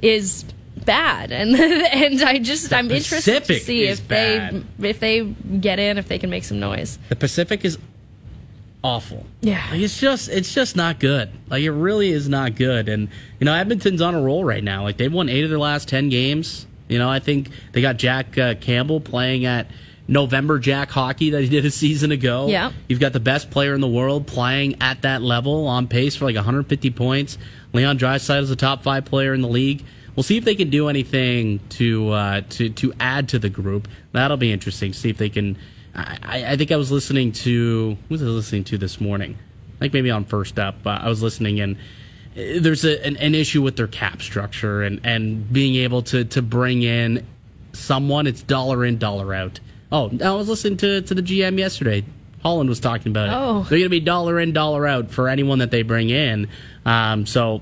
[0.02, 0.44] is
[0.84, 4.64] bad, and and I just I'm interested to see if bad.
[4.78, 7.00] they if they get in, if they can make some noise.
[7.08, 7.76] The Pacific is
[8.82, 9.26] awful.
[9.40, 9.66] Yeah.
[9.70, 11.30] Like it's just it's just not good.
[11.48, 12.88] Like it really is not good.
[12.88, 14.82] And you know, Edmonton's on a roll right now.
[14.82, 16.66] Like they've won 8 of their last 10 games.
[16.88, 19.68] You know, I think they got Jack uh, Campbell playing at
[20.08, 22.48] November Jack hockey that he did a season ago.
[22.48, 22.72] Yeah.
[22.88, 26.24] You've got the best player in the world playing at that level on pace for
[26.24, 27.38] like 150 points.
[27.72, 29.84] Leon Draisaitl is the top 5 player in the league.
[30.16, 33.88] We'll see if they can do anything to uh, to to add to the group.
[34.12, 34.92] That'll be interesting.
[34.92, 35.56] See if they can.
[35.94, 39.36] I, I- think I was listening to who was I listening to this morning?
[39.76, 40.76] I think maybe on First Up.
[40.86, 44.82] Uh, I was listening and uh, there's a, an, an issue with their cap structure
[44.82, 47.26] and, and being able to to bring in
[47.72, 48.26] someone.
[48.26, 49.58] It's dollar in, dollar out.
[49.90, 52.04] Oh, I was listening to to the GM yesterday.
[52.42, 53.32] Holland was talking about it.
[53.34, 53.62] Oh.
[53.64, 56.48] They're going to be dollar in, dollar out for anyone that they bring in.
[56.86, 57.60] Um, so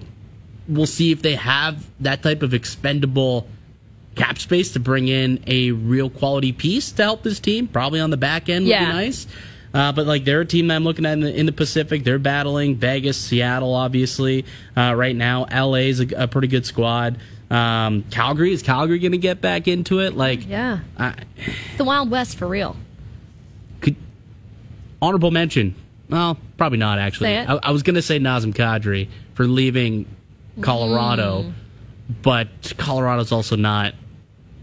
[0.69, 3.49] we'll see if they have that type of expendable
[4.19, 7.67] cap space to bring in a real quality piece to help this team.
[7.69, 8.87] Probably on the back end would Yeah.
[8.87, 9.27] be nice.
[9.73, 12.03] Uh, but like they're a team that I'm looking at in the, in the Pacific.
[12.05, 14.45] They're battling Vegas, Seattle, obviously
[14.77, 15.47] uh, right now.
[15.53, 17.19] LA is a, a pretty good squad.
[17.51, 20.15] Um, Calgary is Calgary going to get back into it?
[20.17, 20.81] Like, Yeah,
[21.37, 22.77] it's the Wild West for real.
[23.81, 23.97] could
[25.01, 25.75] honorable mention.
[26.11, 27.37] Well, probably not actually.
[27.37, 30.07] I, I was going to say Nazem Kadri for leaving
[30.63, 31.53] Colorado, Mm.
[32.23, 33.95] but Colorado's also not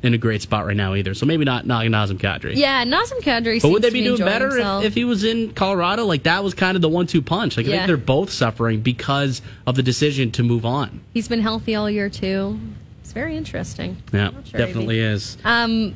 [0.06, 1.14] in a great spot right now either.
[1.14, 2.56] So maybe not not Nazem Kadri.
[2.56, 3.62] Yeah, Nazem Kadri.
[3.62, 6.06] But would they be doing better if, if he was in Colorado?
[6.06, 7.58] Like that was kind of the one-two punch.
[7.58, 11.02] Like I think they're both suffering because of the decision to move on.
[11.14, 12.60] He's been healthy all year too.
[13.02, 13.98] It's very interesting.
[14.14, 15.14] Yeah, sure, definitely AB.
[15.14, 15.38] is.
[15.44, 15.96] Um,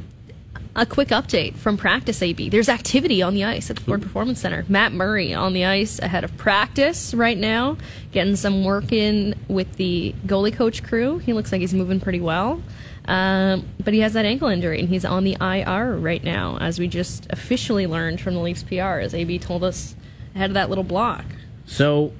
[0.76, 2.50] a quick update from practice, AB.
[2.50, 4.65] There's activity on the ice at the Ford Performance Center.
[4.69, 7.78] Matt Murray on the ice ahead of practice right now,
[8.12, 11.17] getting some work in with the goalie coach crew.
[11.17, 12.62] He looks like he's moving pretty well.
[13.10, 16.78] Um, but he has that ankle injury, and he's on the IR right now, as
[16.78, 19.95] we just officially learned from the Leafs PR, as AB told us
[20.36, 21.26] ahead of that little block.
[21.65, 22.13] So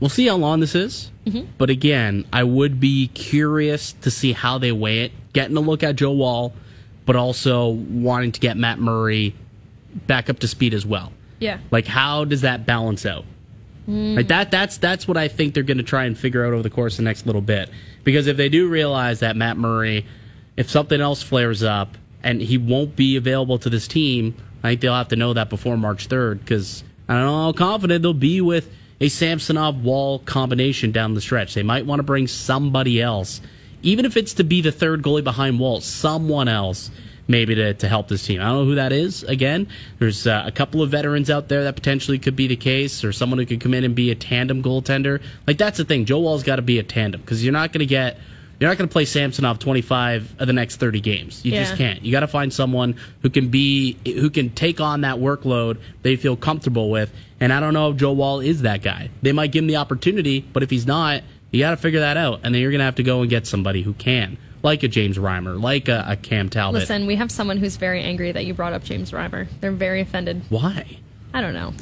[0.00, 1.10] we'll see how long this is.
[1.24, 1.50] Mm-hmm.
[1.56, 5.12] But again, I would be curious to see how they weigh it.
[5.32, 6.52] Getting a look at Joe Woll,
[7.06, 9.34] but also wanting to get Matt Murray
[10.06, 11.12] back up to speed as well.
[11.38, 11.58] Yeah.
[11.70, 13.24] Like how does that balance out?
[13.88, 14.16] Mm.
[14.16, 16.62] Like that that's that's what I think they're going to try and figure out over
[16.62, 17.70] the course of the next little bit.
[18.04, 20.04] Because if they do realize that Matt Murray
[20.56, 24.80] if something else flares up and he won't be available to this team, I think
[24.80, 28.12] they'll have to know that before March 3rd cuz I don't know how confident they'll
[28.12, 28.70] be with
[29.00, 31.54] a Samsonov Woll combination down the stretch.
[31.54, 33.40] They might want to bring somebody else,
[33.82, 36.90] even if it's to be the third goalie behind Woll, someone else
[37.28, 38.40] maybe to, to help this team.
[38.40, 39.22] I don't know who that is.
[39.22, 43.04] Again, there's uh, a couple of veterans out there that potentially could be the case,
[43.04, 45.22] or someone who could come in and be a tandem goaltender.
[45.46, 46.06] Like that's the thing.
[46.06, 48.18] Joe Woll's got to be a tandem because you're not going to get.
[48.58, 51.44] You're not going to play Samsonov 25 of the next 30 games.
[51.44, 52.02] You just can't.
[52.02, 56.16] You got to find someone who can be who can take on that workload they
[56.16, 57.12] feel comfortable with.
[57.38, 59.10] And I don't know if Joe Woll is that guy.
[59.22, 62.16] They might give him the opportunity, but if he's not, you got to figure that
[62.16, 62.40] out.
[62.42, 64.88] And then you're going to have to go and get somebody who can, like a
[64.88, 66.80] James Reimer, like a, a Cam Talbot.
[66.80, 69.46] Listen, we have someone who's very angry that you brought up James Reimer.
[69.60, 70.42] They're very offended.
[70.48, 70.98] Why?
[71.32, 71.72] I don't know.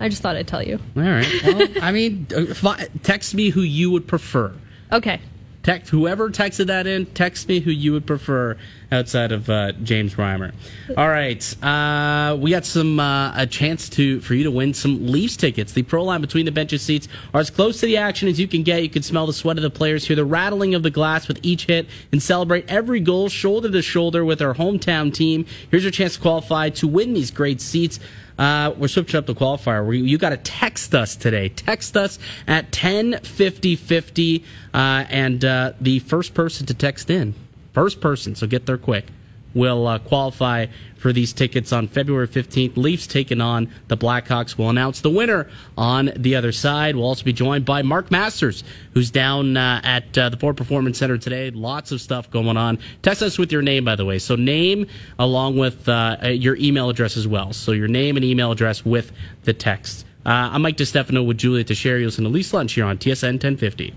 [0.00, 0.80] I just thought I'd tell you.
[0.96, 1.42] All right.
[1.44, 4.52] Well, I mean, uh, text me who you would prefer.
[4.90, 5.20] Okay.
[5.62, 7.06] Text whoever texted that in.
[7.06, 8.56] Text me who you would prefer
[8.90, 10.52] outside of uh, James Reimer.
[10.96, 15.06] All right, uh, we got some uh, a chance to for you to win some
[15.06, 15.72] Leafs tickets.
[15.72, 18.48] The pro line between the benches seats are as close to the action as you
[18.48, 18.82] can get.
[18.82, 21.38] You can smell the sweat of the players, hear the rattling of the glass with
[21.42, 25.46] each hit, and celebrate every goal shoulder to shoulder with our hometown team.
[25.70, 28.00] Here's your chance to qualify to win these great seats.
[28.42, 29.86] Uh, we're switching up the qualifier.
[29.86, 31.48] We, you got to text us today.
[31.48, 34.44] Text us at 105050.
[34.74, 37.34] Uh, and uh, the first person to text in,
[37.72, 39.06] first person, so get there quick,
[39.54, 42.76] will uh, qualify for these tickets on February 15th.
[42.76, 44.56] Leafs taking on the Blackhawks.
[44.56, 46.94] We'll announce the winner on the other side.
[46.94, 48.62] We'll also be joined by Mark Masters,
[48.94, 51.50] who's down uh, at uh, the Ford Performance Center today.
[51.50, 52.78] Lots of stuff going on.
[53.02, 54.18] Text us with your name, by the way.
[54.18, 54.86] So name
[55.18, 57.52] along with uh, your email address as well.
[57.52, 59.12] So your name and email address with
[59.42, 60.06] the text.
[60.24, 62.00] Uh, I'm Mike DeStefano with Julia Teixeira.
[62.00, 63.92] and Elise listen Lunch here on TSN 1050.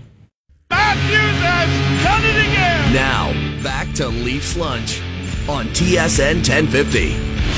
[0.70, 2.92] Matthews, done it again.
[2.92, 5.00] Now, back to Leafs Lunch
[5.48, 7.12] on TSN 1050.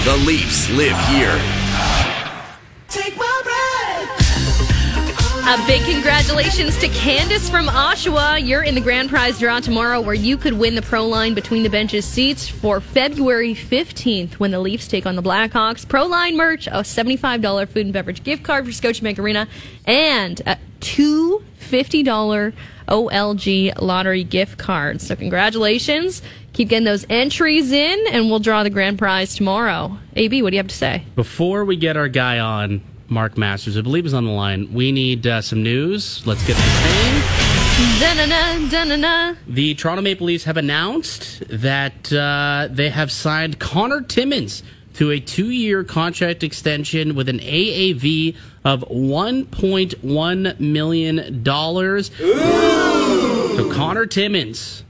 [0.04, 1.40] The Leafs live here.
[2.88, 3.58] Take my breath.
[5.48, 8.46] A big congratulations to Candace from Oshawa.
[8.46, 11.62] You're in the grand prize draw tomorrow where you could win the pro line between
[11.62, 15.88] the benches seats for February 15th when the Leafs take on the Blackhawks.
[15.88, 19.48] Pro line merch, a $75 food and beverage gift card for Scotiabank Arena,
[19.86, 22.52] and a two $50
[22.88, 25.00] OLG lottery gift card.
[25.00, 26.20] So congratulations.
[26.58, 29.96] Keep getting those entries in and we'll draw the grand prize tomorrow.
[30.16, 31.04] AB, what do you have to say?
[31.14, 34.90] Before we get our guy on, Mark Masters, I believe is on the line, we
[34.90, 36.26] need uh, some news.
[36.26, 37.22] Let's get this thing.
[38.00, 39.36] Da-na-na, da-na-na.
[39.46, 45.20] The Toronto Maple Leafs have announced that uh, they have signed Connor Timmins to a
[45.20, 51.44] two year contract extension with an AAV of $1.1 million.
[53.56, 54.82] So Connor Timmins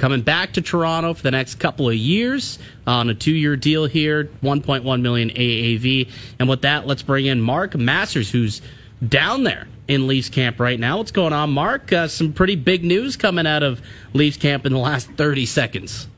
[0.00, 4.24] coming back to Toronto for the next couple of years on a two-year deal here,
[4.42, 6.10] 1.1 million AAV.
[6.38, 8.62] And with that, let's bring in Mark Masters, who's
[9.06, 10.96] down there in Leafs camp right now.
[10.96, 11.92] What's going on, Mark?
[11.92, 13.82] Uh, some pretty big news coming out of
[14.14, 16.08] Leafs camp in the last 30 seconds.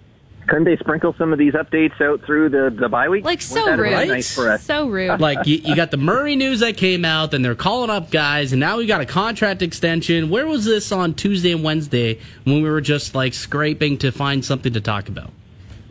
[0.47, 3.25] Couldn't they sprinkle some of these updates out through the, the bye week?
[3.25, 4.09] Like so that have rude.
[4.09, 4.65] Nice for us.
[4.65, 5.21] So rude.
[5.21, 8.53] Like you, you got the Murray news that came out, then they're calling up guys,
[8.53, 10.31] and now we got a contract extension.
[10.31, 14.45] Where was this on Tuesday and Wednesday when we were just like scraping to find
[14.45, 15.31] something to talk about?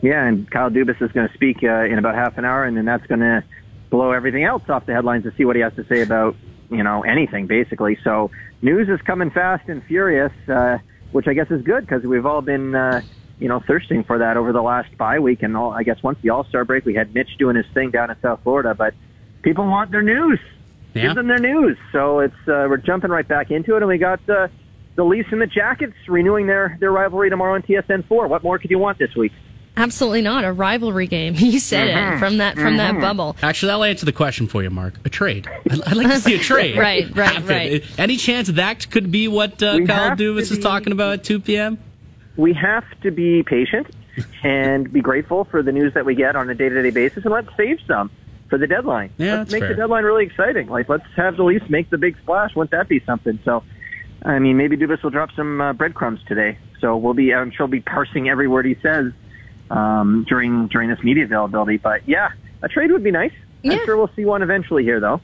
[0.02, 2.76] Yeah, and Kyle Dubas is going to speak uh, in about half an hour, and
[2.76, 3.44] then that's going to
[3.90, 6.36] blow everything else off the headlines to see what he has to say about
[6.70, 7.98] you know anything basically.
[8.04, 10.80] So news is coming fast and furious, uh,
[11.12, 13.02] which I guess is good because we've all been uh,
[13.42, 16.18] you know thirsting for that over the last bye week, and all, I guess once
[16.22, 18.94] the All Star break, we had Mitch doing his thing down in South Florida, but
[19.42, 20.40] people want their news.
[20.94, 21.08] Yeah.
[21.08, 21.78] Give them their news.
[21.92, 24.22] So it's uh, we're jumping right back into it, and we got.
[24.30, 24.48] Uh,
[24.98, 28.28] the Leafs and the Jackets renewing their, their rivalry tomorrow on TSN four.
[28.28, 29.32] What more could you want this week?
[29.78, 31.34] Absolutely not a rivalry game.
[31.38, 32.16] You said Mm-hmm.
[32.16, 33.38] it from that from that bubble.
[33.42, 34.96] Actually, I'll answer the question for you, Mark.
[35.06, 35.48] A trade.
[35.72, 36.78] I'd, I'd like to see a trade.
[36.78, 37.48] Right, right, happen.
[37.48, 37.84] right.
[37.98, 41.20] Any chance that could be what uh, We Kyle have to Dubas is talking about
[41.20, 41.80] at 2 p.m.?
[42.38, 43.88] We have to be patient
[44.44, 47.50] and be grateful for the news that we get on a day-to-day basis, and let's
[47.56, 48.12] save some
[48.50, 49.12] for the deadline.
[49.18, 49.70] Yeah, let's make fair.
[49.70, 50.68] the deadline really exciting.
[50.68, 52.56] Like, let's have the Leafs make the big splash.
[52.56, 53.40] Wouldn't that be something?
[53.46, 53.64] So,
[54.24, 56.58] I mean, maybe Dubas will drop some uh, breadcrumbs today.
[56.82, 59.14] So we'll be, I'm sure, we'll be parsing every word he says
[59.70, 61.78] um, during during this media availability.
[61.78, 62.30] But yeah,
[62.62, 63.34] a trade would be nice.
[63.64, 63.74] Yeah.
[63.74, 65.22] I'm sure we'll see one eventually here, though.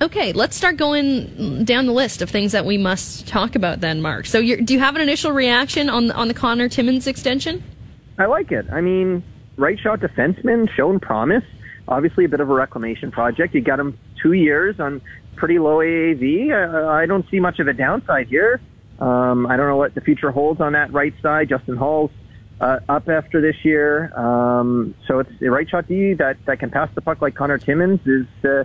[0.00, 4.00] Okay, let's start going down the list of things that we must talk about then,
[4.00, 4.26] Mark.
[4.26, 7.64] So, do you have an initial reaction on on the Connor Timmins extension?
[8.16, 8.66] I like it.
[8.70, 9.24] I mean,
[9.56, 11.42] right shot defenseman, shown promise.
[11.88, 13.54] Obviously, a bit of a reclamation project.
[13.54, 15.00] You got him two years on
[15.34, 16.52] pretty low AAV.
[16.52, 18.60] Uh, I don't see much of a downside here.
[19.00, 21.48] Um, I don't know what the future holds on that right side.
[21.48, 22.12] Justin Holl's
[22.60, 26.70] uh, up after this year, um, so it's a right shot D that that can
[26.70, 28.26] pass the puck like Connor Timmins is.
[28.44, 28.62] Uh,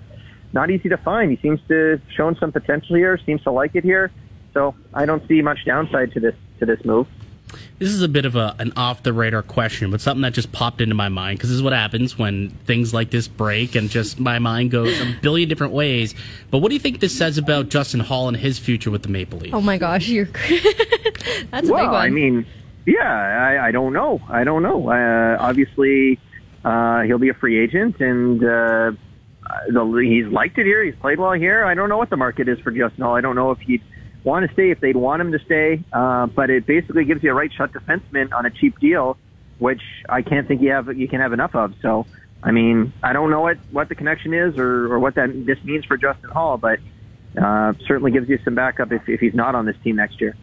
[0.54, 1.32] not easy to find.
[1.32, 3.20] He seems to have shown some potential here.
[3.26, 4.12] Seems to like it here.
[4.54, 7.08] So I don't see much downside to this to this move.
[7.80, 10.52] This is a bit of a, an off the radar question, but something that just
[10.52, 13.90] popped into my mind because this is what happens when things like this break and
[13.90, 16.16] just my mind goes a billion different ways.
[16.50, 19.10] But what do you think this says about Justin Holl and his future with the
[19.10, 19.54] Maple Leafs?
[19.54, 20.26] Oh my gosh, you're
[21.52, 21.96] that's a well, big one.
[21.96, 22.46] I mean,
[22.86, 24.22] yeah, I, I don't know.
[24.30, 24.90] I don't know.
[24.90, 26.20] Uh, obviously,
[26.64, 28.92] uh, he'll be a free agent, and uh,
[29.68, 30.84] the, he's liked it here.
[30.84, 31.64] He's played well here.
[31.64, 33.16] I don't know what the market is for Justin Holl.
[33.16, 33.82] I don't know if he'd
[34.24, 35.84] want to stay, if they'd want him to stay.
[35.92, 39.18] Uh, but it basically gives you a right shot defenseman on a cheap deal,
[39.60, 41.74] which I can't think you have you can have enough of.
[41.82, 42.06] So,
[42.42, 45.64] I mean, I don't know what what the connection is or, or what that this
[45.64, 46.80] means for Justin Holl, but
[47.42, 50.36] uh, certainly gives you some backup if, if he's not on this team next year.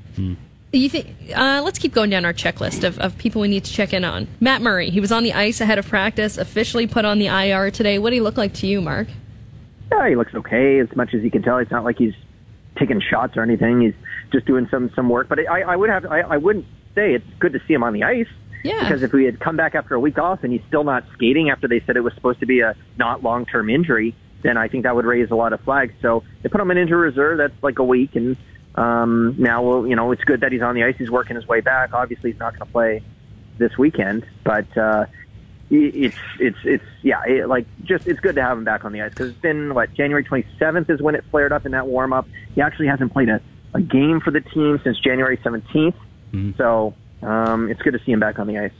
[0.72, 1.16] You think?
[1.34, 4.04] Uh, let's keep going down our checklist of, of people we need to check in
[4.04, 4.28] on.
[4.38, 7.72] Matt Murray, he was on the ice ahead of practice, officially put on the IR
[7.72, 7.98] today.
[7.98, 9.08] What did he look like to you, Mark?
[9.90, 11.58] Yeah, he looks okay as much as you can tell.
[11.58, 12.14] It's not like he's
[12.78, 13.80] taking shots or anything.
[13.80, 13.94] He's
[14.32, 15.28] just doing some some work.
[15.28, 17.92] But I, I would have I, I wouldn't say it's good to see him on
[17.92, 18.28] the ice.
[18.62, 18.80] Yeah.
[18.80, 21.50] Because if we had come back after a week off and he's still not skating
[21.50, 24.68] after they said it was supposed to be a not long term injury, then I
[24.68, 25.94] think that would raise a lot of flags.
[26.02, 27.38] So they put him in injury reserve.
[27.38, 28.36] That's like a week, and
[28.74, 30.94] um, now well, you know it's good that he's on the ice.
[30.98, 31.92] He's working his way back.
[31.92, 33.02] Obviously, he's not going to play
[33.58, 35.06] this weekend, but uh,
[35.70, 39.02] it's it's it's yeah, it, like just it's good to have him back on the
[39.02, 42.12] ice because it's been what January 27th is when it flared up in that warm
[42.12, 42.26] up.
[42.54, 43.40] He actually hasn't played a,
[43.74, 45.94] a game for the team since January 17th,
[46.56, 48.72] so um, it's good to see him back on the ice.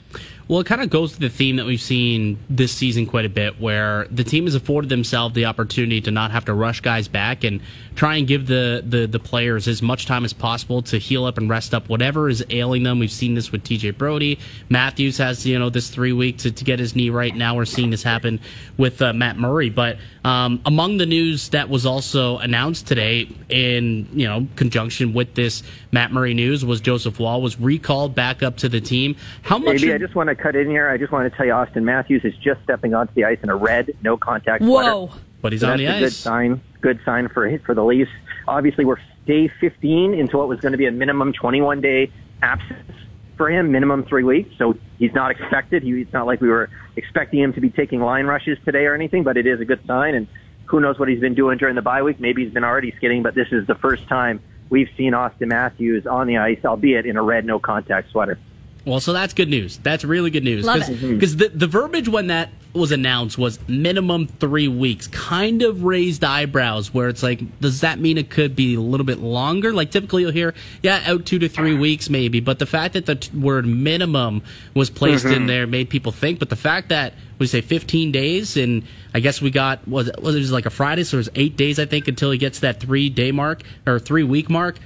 [0.51, 3.29] Well, it kind of goes to the theme that we've seen this season quite a
[3.29, 7.07] bit, where the team has afforded themselves the opportunity to not have to rush guys
[7.07, 7.61] back and
[7.95, 11.39] try and give the, the, the players as much time as possible to heal up
[11.39, 12.99] and rest up whatever is ailing them.
[12.99, 14.41] We've seen this with TJ Brodie.
[14.69, 17.33] Matthews has, you know, this three weeks to, to get his knee right.
[17.33, 18.41] Now we're seeing this happen
[18.77, 19.71] with uh, Matt Murray.
[19.71, 25.35] But um, among the news that was also announced today in, you know, conjunction with
[25.37, 29.15] this Matt Murray news was Joseph Woll was recalled back up to the team.
[29.43, 29.81] How much?
[29.81, 30.89] Maybe I just want to cut in here.
[30.89, 33.49] I just want to tell you, Auston Matthews is just stepping onto the ice in
[33.49, 35.07] a red, no contact Whoa.
[35.09, 35.23] sweater.
[35.43, 36.61] but he's So on the that's a good sign.
[36.81, 38.11] Good sign for for the Leafs.
[38.49, 42.11] Obviously, we're day 15 into what was going to be a minimum 21 day
[42.43, 42.91] absence
[43.37, 44.51] for him, minimum three weeks.
[44.59, 45.83] So he's not expected.
[45.83, 48.95] He, it's not like we were expecting him to be taking line rushes today or
[48.95, 50.15] anything, but it is a good sign.
[50.15, 50.27] And
[50.67, 52.21] who knows what he's been doing during the bye week?
[52.21, 56.07] Maybe he's been already skating, but this is the first time we've seen Auston Matthews
[56.07, 58.39] on the ice, albeit in a red no contact sweater.
[58.85, 59.79] Well, so that's good news.
[59.79, 60.65] That's really good news.
[60.65, 61.15] Love mm-hmm.
[61.15, 65.07] Because the, the verbiage when that was announced was minimum three weeks.
[65.09, 69.05] Kind of raised eyebrows where it's like, does that mean it could be a little
[69.05, 69.73] bit longer?
[69.73, 72.41] Like typically you'll hear, yeah, out two to three weeks maybe.
[72.41, 74.43] But the fact that the t- word minimum
[74.75, 75.47] was placed in mm-hmm.
[75.47, 76.39] there made people think.
[76.39, 78.83] But the fact that, we say 15 days and
[79.15, 81.31] I guess we got, was it, was it was like a Friday, so it was
[81.35, 84.77] eight days, I think, until he gets that three day mark or three week mark.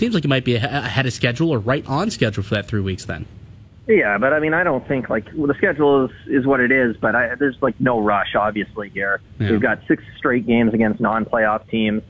[0.00, 2.80] Seems like he might be ahead of schedule or right on schedule for that three
[2.80, 3.26] weeks then.
[3.86, 6.72] Yeah, but I mean, I don't think like well, the schedule is is what it
[6.72, 6.96] is.
[6.96, 9.20] But I, there's like no rush, obviously here.
[9.38, 9.50] Yeah.
[9.50, 12.02] We've got six straight games against non-playoff teams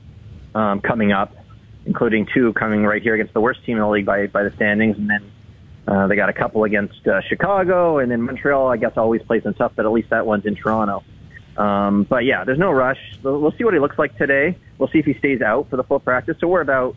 [0.55, 1.35] um, coming up,
[1.85, 4.51] including two coming right here against the worst team in the league by by the
[4.51, 5.29] standings, and then
[5.85, 8.69] uh, they got a couple against uh, Chicago, and then Montreal.
[8.69, 11.03] I guess always plays them tough, but at least that one's in Toronto.
[11.57, 12.99] Um, but yeah, there's no rush.
[13.21, 14.57] We'll we'll see what he looks like today.
[14.77, 16.37] We'll see if he stays out for the full practice.
[16.39, 16.95] So we're about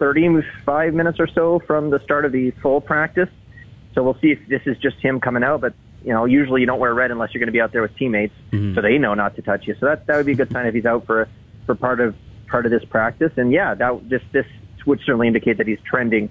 [0.00, 3.28] 35 minutes or so from the start of the full practice.
[3.94, 5.60] So we'll see if this is just him coming out.
[5.60, 7.82] But you know, usually you don't wear red unless you're going to be out there
[7.82, 8.74] with teammates, mm-hmm.
[8.74, 9.76] so they know not to touch you.
[9.78, 11.28] So that that would be a good sign if he's out for
[11.66, 12.16] for part of
[12.48, 13.32] part of this practice.
[13.36, 14.46] And yeah, that this this
[14.86, 16.30] would certainly indicate that he's trending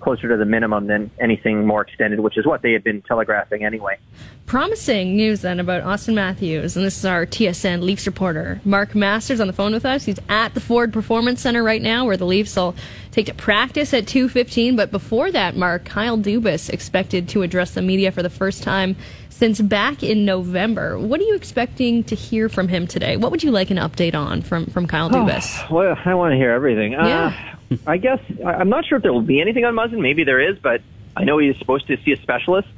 [0.00, 3.64] closer to the minimum than anything more extended, which is what they had been telegraphing
[3.64, 3.98] anyway.
[4.46, 9.40] Promising news then about Auston Matthews, and this is our TSN Leafs reporter, Mark Masters,
[9.40, 10.04] on the phone with us.
[10.04, 12.74] He's at the Ford Performance Center right now, where the Leafs will
[13.12, 14.74] take to practice at 2:15.
[14.74, 18.96] But before that, Mark Kyle Dubas expected to address the media for the first time
[19.28, 20.98] since back in November.
[20.98, 23.16] What are you expecting to hear from him today?
[23.16, 25.70] What would you like an update on from from Kyle Dubas?
[25.70, 26.92] Well, I want to hear everything.
[26.92, 27.34] Yeah.
[27.54, 30.00] Uh, I guess I'm not sure if there will be anything on Muzzin.
[30.00, 30.80] Maybe there is, but
[31.16, 32.68] I know he's supposed to see a specialist,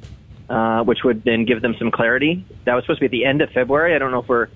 [0.49, 2.45] uh, which would then give them some clarity.
[2.65, 3.95] That was supposed to be at the end of February.
[3.95, 4.49] I don't know if we're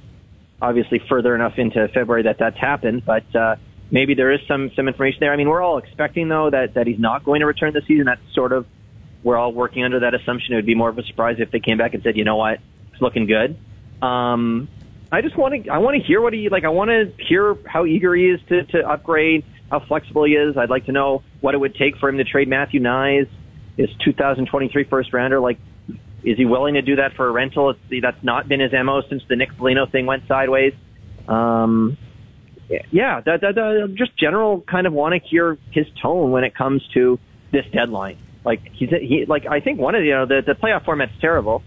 [0.61, 3.57] obviously further enough into February that that's happened, but uh,
[3.91, 5.33] maybe there is some some information there.
[5.33, 8.07] I mean, we're all expecting though that that he's not going to return this season.
[8.07, 8.67] That's sort of
[9.23, 10.55] we're all working under that assumption.
[10.55, 12.37] It would be more of a surprise if they came back and said, you know
[12.37, 12.61] what,
[12.93, 13.57] it's looking good.
[14.03, 14.69] Um,
[15.11, 16.65] I just want to I want to hear what he like.
[16.65, 20.57] I want to hear how eager he is to to upgrade, how flexible he is.
[20.57, 23.29] I'd like to know what it would take for him to trade Matthew Knies,
[23.77, 25.41] his 2023 first rounder.
[25.41, 25.59] Like,
[26.23, 27.71] is he willing to do that for a rental?
[27.71, 30.73] It's, that's not been his mo since the Nick Foligno thing went sideways.
[31.29, 31.97] um,
[32.91, 36.55] yeah, that, that, that, just general kind of want to hear his tone when it
[36.55, 37.19] comes to
[37.53, 38.19] this deadline.
[38.45, 41.13] Like he's he like I think one of the, you know the the playoff format's
[41.21, 41.63] terrible.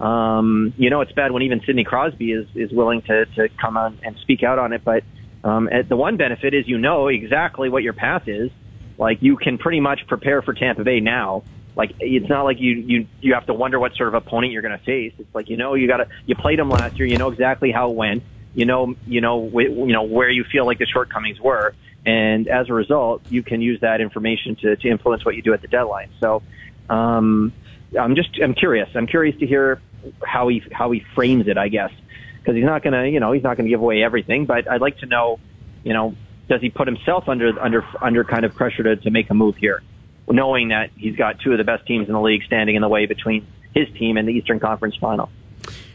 [0.00, 3.76] Um, you know it's bad when even Sidney Crosby is is willing to to come
[3.76, 4.82] on and speak out on it.
[4.84, 5.02] But
[5.44, 8.50] um, the one benefit is you know exactly what your path is.
[8.98, 11.44] Like you can pretty much prepare for Tampa Bay now.
[11.76, 14.62] Like it's not like you you you have to wonder what sort of opponent you're
[14.62, 15.14] going to face.
[15.18, 17.06] It's like you know you got to you played them last year.
[17.06, 18.22] You know exactly how it went.
[18.54, 21.74] You know you know you know where you feel like the shortcomings were,
[22.04, 25.54] and as a result, you can use that information to to influence what you do
[25.54, 26.10] at the deadline.
[26.20, 26.42] So,
[26.90, 27.52] um,
[27.98, 28.90] I'm just I'm curious.
[28.94, 29.80] I'm curious to hear
[30.22, 31.56] how he how he frames it.
[31.56, 31.92] I guess
[32.50, 34.68] because he's not going to you know he's not going to give away everything, but
[34.68, 35.38] I'd like to know
[35.84, 36.16] you know
[36.48, 39.56] does he put himself under under under kind of pressure to to make a move
[39.56, 39.82] here,
[40.28, 42.88] knowing that he's got two of the best teams in the league standing in the
[42.88, 45.30] way between his team and the Eastern Conference Final.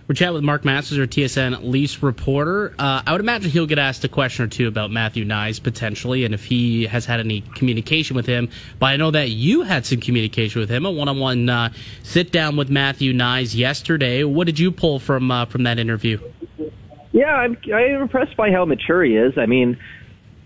[0.08, 2.76] We're chatting with Mark Masters, our TSN Leafs reporter.
[2.78, 6.26] Uh, I would imagine he'll get asked a question or two about Matthew Knies potentially,
[6.26, 8.50] and if he has had any communication with him.
[8.78, 12.56] But I know that you had some communication with him, a one-on-one uh, sit down
[12.56, 14.24] with Matthew Knies yesterday.
[14.24, 16.20] What did you pull from uh, from that interview?
[17.16, 19.38] Yeah, I'm, I'm impressed by how mature he is.
[19.38, 19.78] I mean,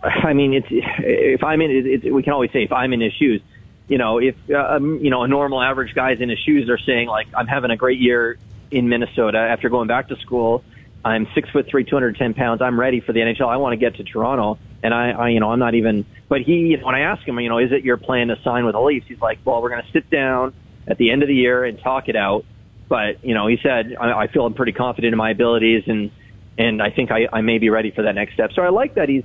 [0.04, 3.02] I mean, it's if I'm in, it, it, we can always say if I'm in
[3.02, 3.42] his shoes.
[3.88, 6.78] You know, if uh, um, you know a normal average guy's in his shoes are
[6.78, 8.38] saying like I'm having a great year
[8.70, 10.64] in Minnesota after going back to school.
[11.04, 12.62] I'm six foot three, 210 pounds.
[12.62, 13.48] I'm ready for the NHL.
[13.48, 16.06] I want to get to Toronto, and I, I you know, I'm not even.
[16.28, 18.74] But he, when I ask him, you know, is it your plan to sign with
[18.74, 19.08] the Leafs?
[19.08, 20.54] He's like, well, we're going to sit down
[20.88, 22.46] at the end of the year and talk it out.
[22.88, 26.12] But you know, he said, I, I feel I'm pretty confident in my abilities, and
[26.60, 28.52] and I think I, I may be ready for that next step.
[28.54, 29.24] So I like that he's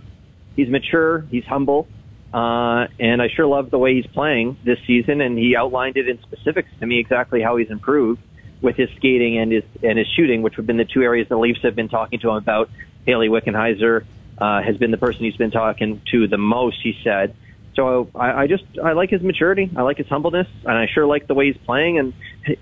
[0.57, 1.89] he's mature, he's humble,
[2.33, 5.21] uh, and I sure love the way he's playing this season.
[5.21, 8.23] And he outlined it in specifics to me exactly how he's improved
[8.63, 11.37] with his skating and his and his shooting, which have been the two areas the
[11.37, 12.71] Leafs have been talking to him about.
[13.05, 14.05] Hayley Wickenheiser
[14.39, 16.79] uh, has been the person he's been talking to the most.
[16.83, 17.37] He said.
[17.75, 19.71] So I, I just I like his maturity.
[19.77, 22.13] I like his humbleness, and I sure like the way he's playing and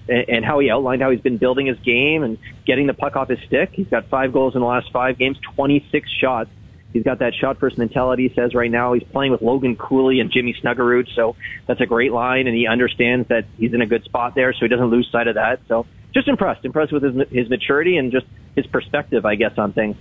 [0.09, 3.29] and how he outlined how he's been building his game and getting the puck off
[3.29, 3.71] his stick.
[3.73, 6.51] He's got five goals in the last five games, 26 shots.
[6.93, 8.29] He's got that shot first mentality.
[8.29, 11.37] He says right now he's playing with Logan Cooley and Jimmy Snuggerud, so
[11.67, 14.61] that's a great line, and he understands that he's in a good spot there, so
[14.61, 15.61] he doesn't lose sight of that.
[15.69, 19.73] So just impressed, impressed with his his maturity and just his perspective, I guess, on
[19.73, 19.97] things.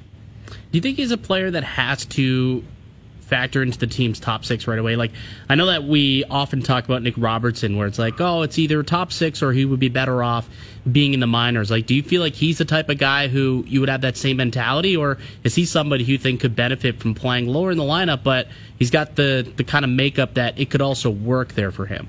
[0.47, 2.64] Do you think he's a player that has to
[3.32, 4.96] factor into the team's top six right away?
[4.96, 5.12] Like,
[5.50, 8.84] I know that we often talk about Nick Robertson, where it's like, oh, it's either
[8.84, 10.50] top six or he would be better off
[10.90, 11.72] being in the minors.
[11.72, 14.18] Like, do you feel like he's the type of guy who you would have that
[14.18, 17.78] same mentality, or is he somebody who you think could benefit from playing lower in
[17.78, 21.54] the lineup, but he's got the the kind of makeup that it could also work
[21.54, 22.08] there for him?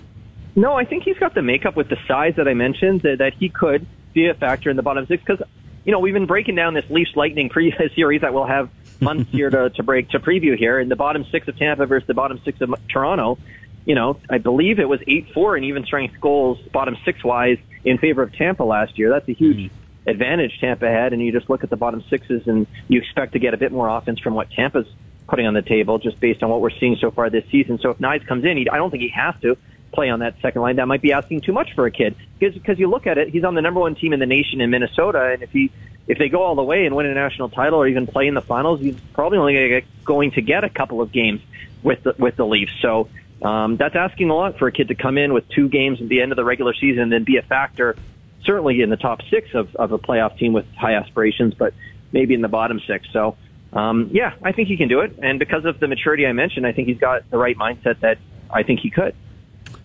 [0.55, 3.35] No, I think he's got the makeup with the size that I mentioned that, that
[3.35, 5.43] he could be a factor in the bottom six because
[5.85, 8.68] you know we've been breaking down this Leafs Lightning pre series that we'll have
[9.03, 12.07] months here to, to break to preview here in the bottom six of Tampa versus
[12.07, 13.38] the bottom six of Toronto.
[13.84, 17.59] You know, I believe it was eight four in even strength goals, bottom six wise,
[17.84, 19.11] in favor of Tampa last year.
[19.11, 20.09] That's a huge mm-hmm.
[20.09, 23.38] advantage Tampa had, and you just look at the bottom sixes and you expect to
[23.38, 24.86] get a bit more offense from what Tampa's
[25.28, 27.78] putting on the table, just based on what we're seeing so far this season.
[27.78, 29.57] So if Knies comes in, he, I don't think he has to
[29.92, 30.76] play on that second line.
[30.76, 33.28] That might be asking too much for a kid because because you look at it,
[33.28, 35.70] he's on the number one team in the nation in Minnesota, and if he
[36.12, 38.34] if they go all the way and win a national title or even play in
[38.34, 41.40] the finals, he's probably only going to get, going to get a couple of games
[41.82, 42.72] with the, with the Leafs.
[42.82, 43.08] So
[43.40, 46.10] um, that's asking a lot for a kid to come in with two games at
[46.10, 47.96] the end of the regular season and then be a factor,
[48.44, 51.72] certainly in the top six of, of a playoff team with high aspirations, but
[52.12, 53.06] maybe in the bottom six.
[53.10, 53.38] So
[53.72, 56.66] um, yeah, I think he can do it, and because of the maturity I mentioned,
[56.66, 58.18] I think he's got the right mindset that
[58.50, 59.14] I think he could.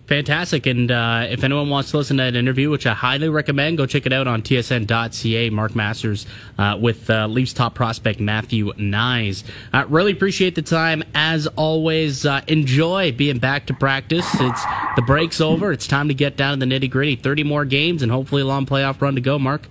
[0.08, 0.64] Fantastic.
[0.64, 3.84] And uh, if anyone wants to listen to that interview, which I highly recommend, go
[3.84, 5.50] check it out on tsn.ca.
[5.50, 6.24] Mark Masters
[6.56, 9.44] uh, with uh, Leafs top prospect Matthew Knies.
[9.70, 11.04] Uh, really appreciate the time.
[11.14, 14.26] As always, uh, enjoy being back to practice.
[14.40, 14.64] It's
[14.96, 15.72] The break's over.
[15.72, 17.14] It's time to get down to the nitty gritty.
[17.14, 19.68] 30 more games and hopefully a long playoff run to go, Mark.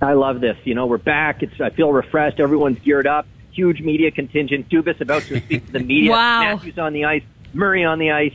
[0.00, 0.56] I love this.
[0.64, 1.42] You know, we're back.
[1.42, 2.40] It's I feel refreshed.
[2.40, 3.26] Everyone's geared up.
[3.50, 4.70] Huge media contingent.
[4.70, 6.12] Dubas about to speak to the media.
[6.12, 6.54] wow.
[6.54, 7.22] Matthews on the ice.
[7.52, 8.32] Murray on the ice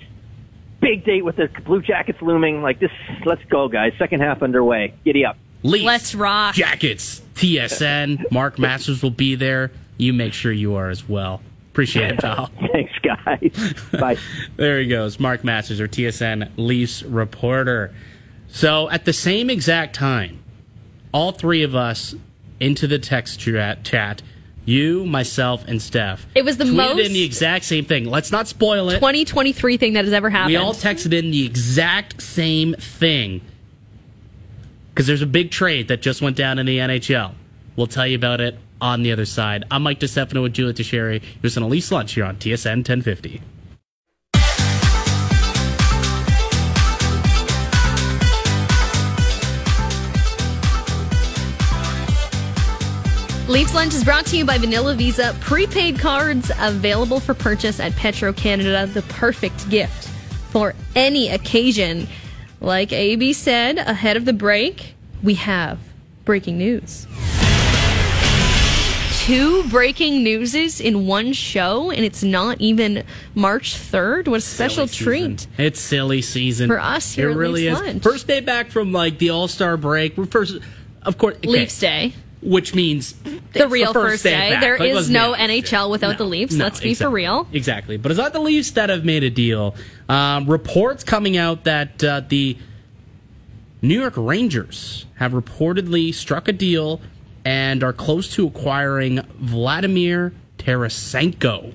[0.83, 2.61] big date with the Blue Jackets looming.
[2.61, 2.91] Like this,
[3.25, 3.93] let's go, guys.
[3.97, 4.93] Second half underway.
[5.05, 5.37] Giddy up.
[5.63, 6.55] Leafs, Let's rock.
[6.55, 8.29] Jackets, TSN.
[8.31, 9.71] Mark Masters will be there.
[9.97, 11.41] You make sure you are as well.
[11.71, 12.51] Appreciate it, pal.
[12.71, 13.73] Thanks, guys.
[13.99, 14.17] Bye.
[14.57, 15.19] there he goes.
[15.19, 17.95] Mark Masters, our TSN Leafs reporter.
[18.49, 20.43] So at the same exact time,
[21.13, 22.13] all three of us
[22.59, 24.21] into the text chat, chat
[24.65, 26.25] you, myself, and Steph.
[26.35, 28.05] It was the tweeted most in the exact same thing.
[28.05, 28.95] Let's not spoil it.
[28.95, 30.51] 2023 thing that has ever happened.
[30.51, 33.41] We all texted in the exact same thing
[34.93, 37.33] because there's a big trade that just went down in the NHL.
[37.75, 39.65] We'll tell you about it on the other side.
[39.71, 41.13] I'm Mike DeStefano with Julia Teixeira.
[41.13, 43.41] You're listening to Lunch here on TSN 1050.
[53.49, 55.35] Leafs Lunch is brought to you by Vanilla Visa.
[55.41, 58.87] Prepaid cards available for purchase at Petro Canada.
[58.87, 60.07] The perfect gift
[60.51, 62.07] for any occasion.
[62.61, 65.77] Like AB said ahead of the break, we have
[66.23, 67.05] breaking news.
[69.25, 73.03] Two breaking newses in one show, and it's not even
[73.35, 74.29] March 3rd.
[74.29, 75.47] What a special treat.
[75.57, 77.85] It's silly season For us here It at really Leafs is.
[77.87, 78.03] Lunch.
[78.03, 80.17] First day back from like the All Star break.
[80.17, 80.59] We're first,
[81.01, 82.13] of course, okay, Leafs Day.
[82.43, 83.13] Which means
[83.53, 84.51] The real first day.
[84.51, 84.61] back.
[84.61, 85.33] There Like, is no.
[85.33, 86.53] NHL without No, the Leafs.
[86.55, 87.47] no, Let's be for real.
[87.53, 89.75] Exactly, but it's not the Leafs that have made a deal.
[90.09, 92.57] Um, reports coming out that uh, the
[93.81, 97.01] New York Rangers have reportedly struck a deal
[97.45, 101.73] and are close to acquiring Vladimir Tarasenko.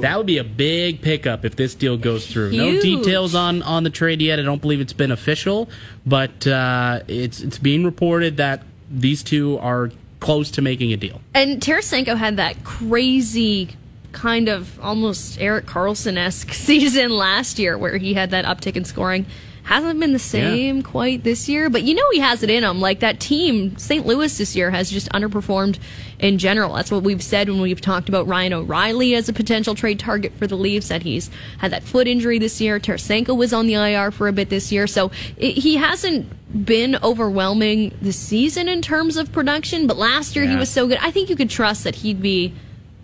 [0.00, 2.52] That would be a big pickup if this deal goes through.
[2.52, 4.38] No details on, on the trade yet.
[4.38, 5.68] I don't believe it's been official,
[6.06, 11.20] but uh, it's it's being reported that these two are close to making a deal.
[11.34, 13.70] And Tarasenko had that crazy
[14.12, 18.84] kind of almost Erik Karlsson esque season last year where he had that uptick in
[18.84, 19.26] scoring.
[19.68, 22.80] Hasn't been the same quite this year, but you know he has it in him.
[22.80, 24.06] Like that team, St.
[24.06, 25.78] Louis this year has just underperformed
[26.18, 26.72] in general.
[26.72, 30.32] That's what we've said when we've talked about Ryan O'Reilly as a potential trade target
[30.32, 30.88] for the Leafs.
[30.88, 32.80] That he's had that foot injury this year.
[32.80, 36.96] Tarasenko was on the IR for a bit this year, so it, he hasn't been
[37.02, 39.86] overwhelming this season in terms of production.
[39.86, 40.96] But last year he was so good.
[41.02, 42.54] I think you could trust that he'd be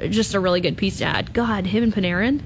[0.08, 1.34] just a really good piece to add.
[1.34, 2.40] God, him and Panarin.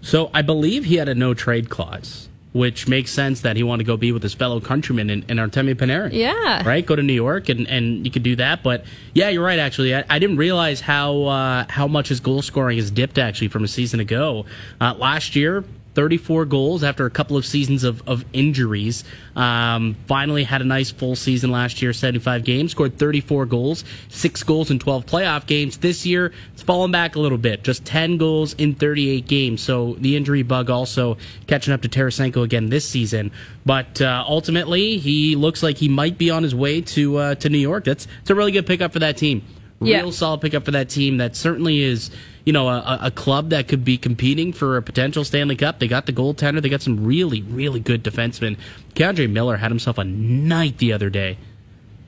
[0.00, 3.84] So I believe he had a no trade clause, which makes sense that he wanted
[3.84, 6.12] to go be with his fellow countrymen in, in Artemi Panarin.
[6.12, 6.66] Yeah.
[6.66, 6.84] Right?
[6.84, 8.62] Go to New York and, and you could do that.
[8.62, 8.84] But
[9.14, 9.94] yeah, you're right, actually.
[9.94, 13.64] I, I didn't realize how uh, how much his goal scoring has dipped, actually, from
[13.64, 14.46] a season ago.
[14.80, 15.64] Uh, last year,
[15.98, 19.02] 34 goals after a couple of seasons of, of injuries.
[19.34, 24.44] Um, finally had a nice full season last year, 75 games, scored 34 goals, six
[24.44, 25.78] goals in 12 playoff games.
[25.78, 29.60] This year, it's fallen back a little bit, just 10 goals in 38 games.
[29.60, 31.18] So the injury bug also
[31.48, 33.32] catching up to Tarasenko again this season.
[33.66, 37.48] But uh, ultimately, he looks like he might be on his way to uh, to
[37.48, 37.82] New York.
[37.82, 39.42] That's it's a really good pickup for that team.
[39.80, 39.98] Yeah.
[39.98, 41.18] Real solid pickup for that team.
[41.18, 42.10] That certainly is,
[42.48, 45.80] you know, a, a club that could be competing for a potential Stanley Cup.
[45.80, 46.62] They got the goaltender.
[46.62, 48.56] They got some really, really good defensemen.
[48.94, 51.36] K'Andre Miller had himself a night the other day.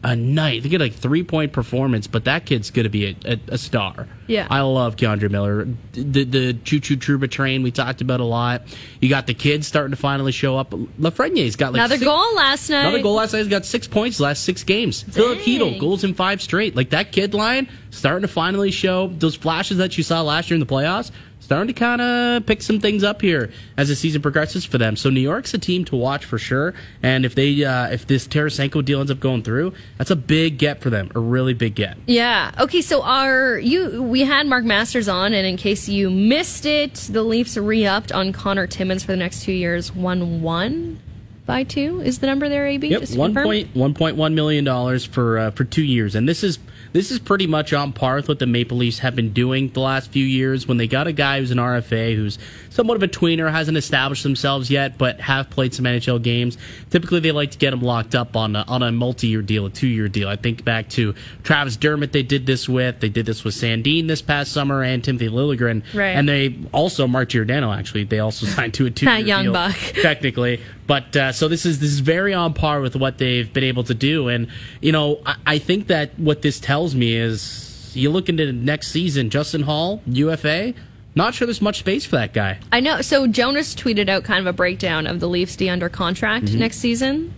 [0.02, 0.62] A night.
[0.62, 3.58] They get like three point performance, but that kid's going to be a, a, a
[3.58, 4.08] star.
[4.26, 4.46] Yeah.
[4.48, 5.68] I love K'Andre Miller.
[5.92, 8.62] The the choo choo Trouba train we talked about a lot.
[9.02, 10.70] You got the kids starting to finally show up.
[10.70, 12.80] Lafreniere's got like Another six- goal last night.
[12.80, 13.40] Another goal last night.
[13.40, 15.02] He's got six points last six games.
[15.02, 16.74] Filip Chytil, goals in five straight.
[16.74, 20.54] Like that kid line starting to finally show those flashes that you saw last year
[20.54, 21.10] in the playoffs.
[21.50, 24.94] Starting to kind of pick some things up here as the season progresses for them.
[24.94, 26.74] So New York's a team to watch for sure.
[27.02, 30.58] And if they uh, if this Tarasenko deal ends up going through, that's a big
[30.58, 31.10] get for them.
[31.12, 31.96] A really big get.
[32.06, 32.52] Yeah.
[32.60, 32.80] Okay.
[32.82, 37.24] So our you we had Mark Masters on, and in case you missed it, the
[37.24, 39.92] Leafs re-upped on Connor Timmins for the next two years.
[39.92, 41.00] One one
[41.46, 42.68] by two is the number there.
[42.68, 42.86] AB.
[42.86, 46.44] Yep, one point one point one million dollars for uh, for two years, and this
[46.44, 46.60] is
[46.92, 49.80] this is pretty much on par with what the Maple Leafs have been doing the
[49.80, 50.66] last few years.
[50.66, 52.38] When they got a guy who's an RFA, who's
[52.68, 56.58] somewhat of a tweener, hasn't established themselves yet, but have played some NHL games.
[56.90, 59.66] Typically, they like to get him locked up on a, on a multi year deal,
[59.66, 60.28] a two year deal.
[60.28, 63.00] I think back to Travis Dermott, they did this with.
[63.00, 66.08] They did this with Sandin this past summer, and Timothy Liljegren, Right.
[66.16, 68.04] and they also Mark Giordano actually.
[68.04, 69.76] They also signed to a two year That young buck.
[70.02, 70.60] technically.
[70.90, 73.84] But uh, so this is this is very on par with what they've been able
[73.84, 74.48] to do, and
[74.80, 78.88] you know I, I think that what this tells me is you look into next
[78.88, 80.74] season, Justin Holl, UFA.
[81.14, 82.58] Not sure there's much space for that guy.
[82.72, 83.02] I know.
[83.02, 86.58] So Jonas tweeted out kind of a breakdown of the Leafs D under contract Mm-hmm.
[86.58, 87.34] next season.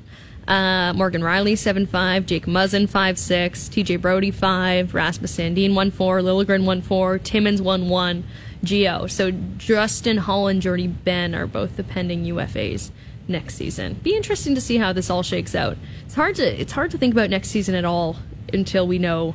[0.49, 3.97] Uh, Morgan Rielly seven five, Jake Muzzin five six, T.J.
[3.97, 8.25] Brodie five, Rasmus Sandin one four, Liljegren one four, Timmins one one,
[8.65, 9.07] Geo.
[9.09, 12.91] So Justin Holl and Jordie Benn are both the pending UFAs
[13.33, 13.95] next season.
[14.03, 15.77] Be interesting to see how this all shakes out.
[16.07, 18.17] It's hard to it's hard to think about next season at all
[18.53, 19.35] until we know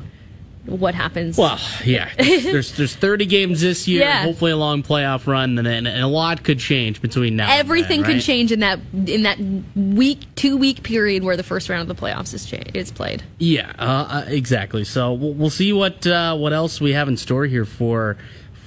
[0.65, 1.37] what happens.
[1.37, 4.23] Well, yeah, there's there's 30 games this year, Yeah.
[4.23, 7.49] hopefully a long playoff run, and, and, and a lot could change between now.
[7.49, 9.39] Everything and then, could change in that in that
[9.75, 13.23] week two week period where the first round of the playoffs is cha- is played.
[13.37, 14.83] Yeah, uh, uh, exactly.
[14.83, 18.17] So we'll, we'll see what uh, what else we have in store here for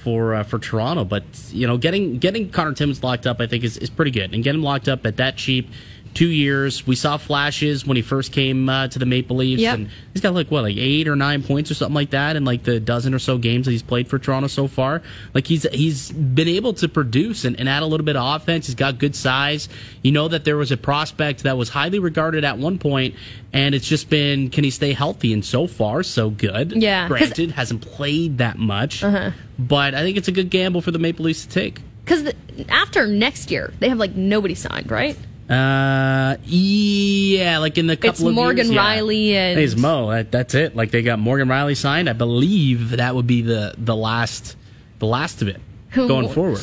[0.03, 1.05] for uh, for Toronto.
[1.05, 4.33] But you know, getting getting Connor Timmins locked up, I think is, is pretty good,
[4.33, 5.69] and getting him locked up at that cheap
[6.13, 6.85] two years.
[6.85, 9.75] We saw flashes when he first came uh, to the Maple Leafs, Yep.
[9.75, 12.43] and he's got like what, like eight or nine points or something like that, in
[12.45, 15.01] like the dozen or so games that he's played for Toronto so far.
[15.33, 18.65] Like he's he's been able to produce and, and add a little bit of offense.
[18.67, 19.69] He's got good size.
[20.03, 23.15] You know that there was a prospect that was highly regarded at one point,
[23.53, 25.33] and it's just been can he stay healthy?
[25.33, 26.71] And so far, so good.
[26.73, 30.99] Yeah, granted, hasn't played that much, but I think it's a good gamble for the
[30.99, 31.79] Maple Leafs to take.
[32.03, 32.33] Because
[32.69, 35.17] after next year, they have like nobody signed, right?
[35.49, 38.79] Uh, yeah, like in the couple It's of Morgan years, yeah.
[38.81, 40.09] Riley and- it's Mo.
[40.11, 40.75] That, that's it.
[40.75, 42.09] Like they got Morgan Rielly signed.
[42.09, 44.55] I believe that would be the the last
[44.99, 45.59] the last of it
[45.93, 46.61] going forward.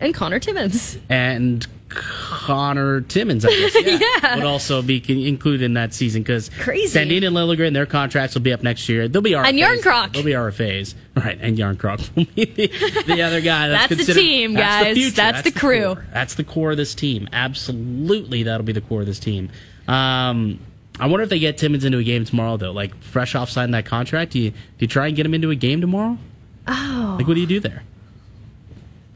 [0.00, 0.98] And Connor Timmins.
[1.08, 4.36] And Connor Timmins, I guess, yeah, Yeah.
[4.36, 6.98] would also be included in that season because Crazy.
[6.98, 9.08] Sandin and Liljegren, their contracts will be up next year.
[9.08, 9.48] They'll be RFAs.
[9.48, 10.12] And Jarnkrok.
[10.12, 11.38] They'll be RFAs, right?
[11.40, 13.68] And Jarnkrok will be the, the other guy.
[13.68, 14.96] That's, That's the team, that's the guys.
[14.96, 15.16] future.
[15.16, 15.96] That's the crew.
[16.12, 17.28] That's the core of this team.
[17.32, 19.50] Absolutely, that'll be the core of this team.
[19.86, 20.60] Um,
[21.00, 22.72] I wonder if they get Timmins into a game tomorrow, though.
[22.72, 25.50] Like fresh off signing that contract, do you do you try and get him into
[25.50, 26.18] a game tomorrow?
[26.66, 27.14] Oh.
[27.18, 27.82] Like, what do you do there?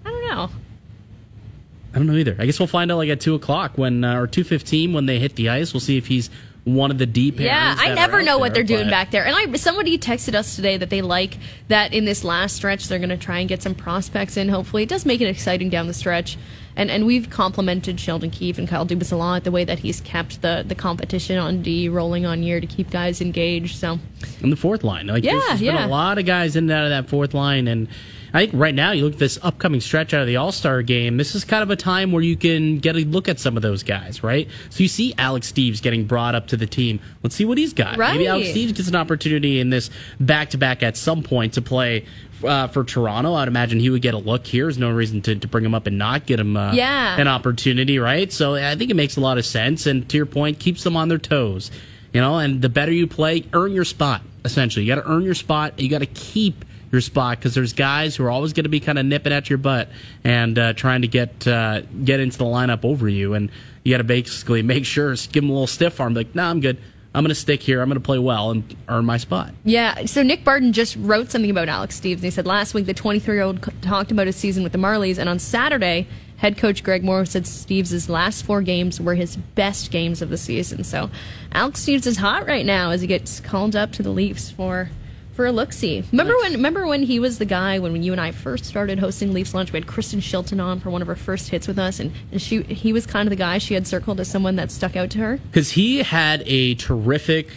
[0.07, 0.51] I don't know.
[1.95, 2.37] I don't know either.
[2.39, 5.07] I guess we'll find out like at two o'clock when uh, or two fifteen when
[5.07, 5.75] they hit the ice.
[5.75, 6.31] We'll see if he's
[6.65, 7.41] one of the deep.
[7.41, 9.27] Yeah, I never know what there, they're doing back there.
[9.27, 11.39] And I somebody texted us today that they like
[11.69, 14.49] that in this last stretch they're going to try and get some prospects in.
[14.49, 16.39] Hopefully, it does make it exciting down the stretch.
[16.77, 20.01] And and we've complimented Sheldon Keefe and Kyle Dubas a lot the way that he's
[20.01, 23.77] kept the the competition on D rolling on year to keep guys engaged.
[23.77, 23.99] So
[24.41, 25.09] in the fourth line.
[25.09, 25.87] Like Yeah, there's, there's been yeah.
[25.87, 27.89] a lot of guys in and out of that fourth line, and
[28.35, 30.83] I think right now you look at this upcoming stretch out of the All Star
[30.83, 31.17] game.
[31.19, 33.63] This is kind of a time where you can get a look at some of
[33.63, 34.49] those guys, right?
[34.71, 37.01] So you see Alex Steeves getting brought up to the team.
[37.23, 37.99] Let's see what he's got.
[37.99, 38.57] Maybe Alex Right.
[38.57, 42.07] Steves gets an opportunity in this back to back at some point to play.
[42.43, 44.65] Uh, for Toronto, I'd imagine he would get a look here.
[44.65, 47.17] There's no reason to, to bring him up and not get him uh, Yeah.
[47.21, 48.33] an opportunity, right?
[48.33, 49.87] So I think it makes a lot of sense.
[49.87, 51.71] And to your point, keeps them on their toes.
[52.13, 54.23] You know, and the better you play, earn your spot.
[54.45, 55.79] Essentially, you got to earn your spot.
[55.79, 58.79] You got to keep your spot because there's guys who are always going to be
[58.79, 59.89] kind of nipping at your butt
[60.23, 63.35] and uh, trying to get uh, get into the lineup over you.
[63.35, 63.51] And
[63.83, 66.61] you got to basically make sure, give them a little stiff arm, like, nah, I'm
[66.61, 66.79] good.
[67.15, 67.83] I'm going to stick here.
[67.83, 69.53] I'm going to play well and earn my spot.
[69.65, 72.15] Yeah, so Nick Barden just wrote something about Alex Steeves.
[72.15, 74.79] And he said last week the 23 year old talked about his season with the
[74.79, 76.07] Marlies, and on Saturday,
[76.39, 80.39] head coach Greg Moore said Steeves' last four games were his best games of the
[80.39, 80.85] season.
[80.85, 81.11] So
[81.53, 84.91] Alex Steeves is hot right now as he gets called up to the Leafs for.
[85.33, 86.05] For a look see.
[86.13, 89.33] Remember when remember when he was the guy when you and I first started hosting
[89.33, 91.99] Leafs Lunch, we had Kristen Shilton on for one of her first hits with us
[92.01, 94.71] and, and she he was kind of the guy she had circled as someone that
[94.71, 95.39] stuck out to her.
[95.51, 97.49] because he had a terrific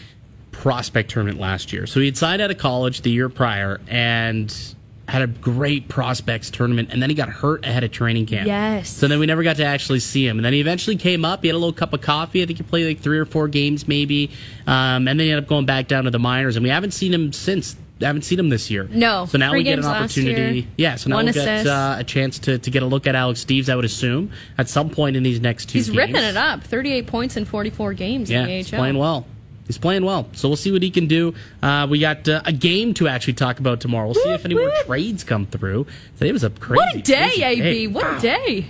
[0.51, 1.85] prospect tournament last year.
[1.85, 4.74] So he had signed out of college the year prior and
[5.07, 8.47] had a great prospects tournament, and then he got hurt ahead of training camp.
[8.47, 8.89] Yes.
[8.89, 11.41] So then we never got to actually see him, and then he eventually came up.
[11.43, 12.41] He had a little cup of coffee.
[12.41, 14.31] I think he played like three or four games, maybe,
[14.65, 16.91] um, and then he ended up going back down to the minors, and we haven't
[16.91, 17.75] seen him since.
[18.01, 18.89] Haven't seen him this year.
[18.91, 19.25] No.
[19.25, 20.67] So now we get an opportunity.
[20.75, 20.95] Yeah.
[20.95, 23.69] So now we'll get uh, a chance to, to get a look at Alex Steeves.
[23.69, 25.77] I would assume at some point in these next two.
[25.77, 25.97] He's games.
[25.99, 26.61] ripping it up.
[26.63, 28.57] 38 points in 44 games Yeah, in the AHL.
[28.57, 29.25] he's playing well.
[29.67, 30.27] He's playing well.
[30.33, 31.33] So we'll see what he can do.
[31.61, 34.05] Uh, we got uh, a game to actually talk about tomorrow.
[34.07, 35.87] We'll see if any more trades come through.
[36.19, 37.87] Today was a crazy, What a day, crazy AB.
[37.87, 38.17] What Wow.
[38.17, 38.65] a day.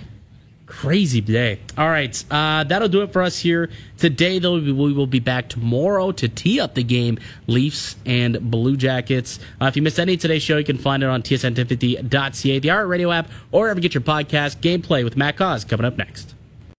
[0.66, 1.60] Crazy day.
[1.78, 4.40] All right, uh, that'll do it for us here today.
[4.40, 9.38] Though we will be back tomorrow to tee up the game, Leafs and Blue Jackets.
[9.60, 12.70] Uh, if you missed any of today's show, you can find it on tsn1050.ca, the
[12.70, 14.56] Art Radio app, or ever get your podcast.
[14.56, 16.34] Gameplay with Matt Cauz coming up next.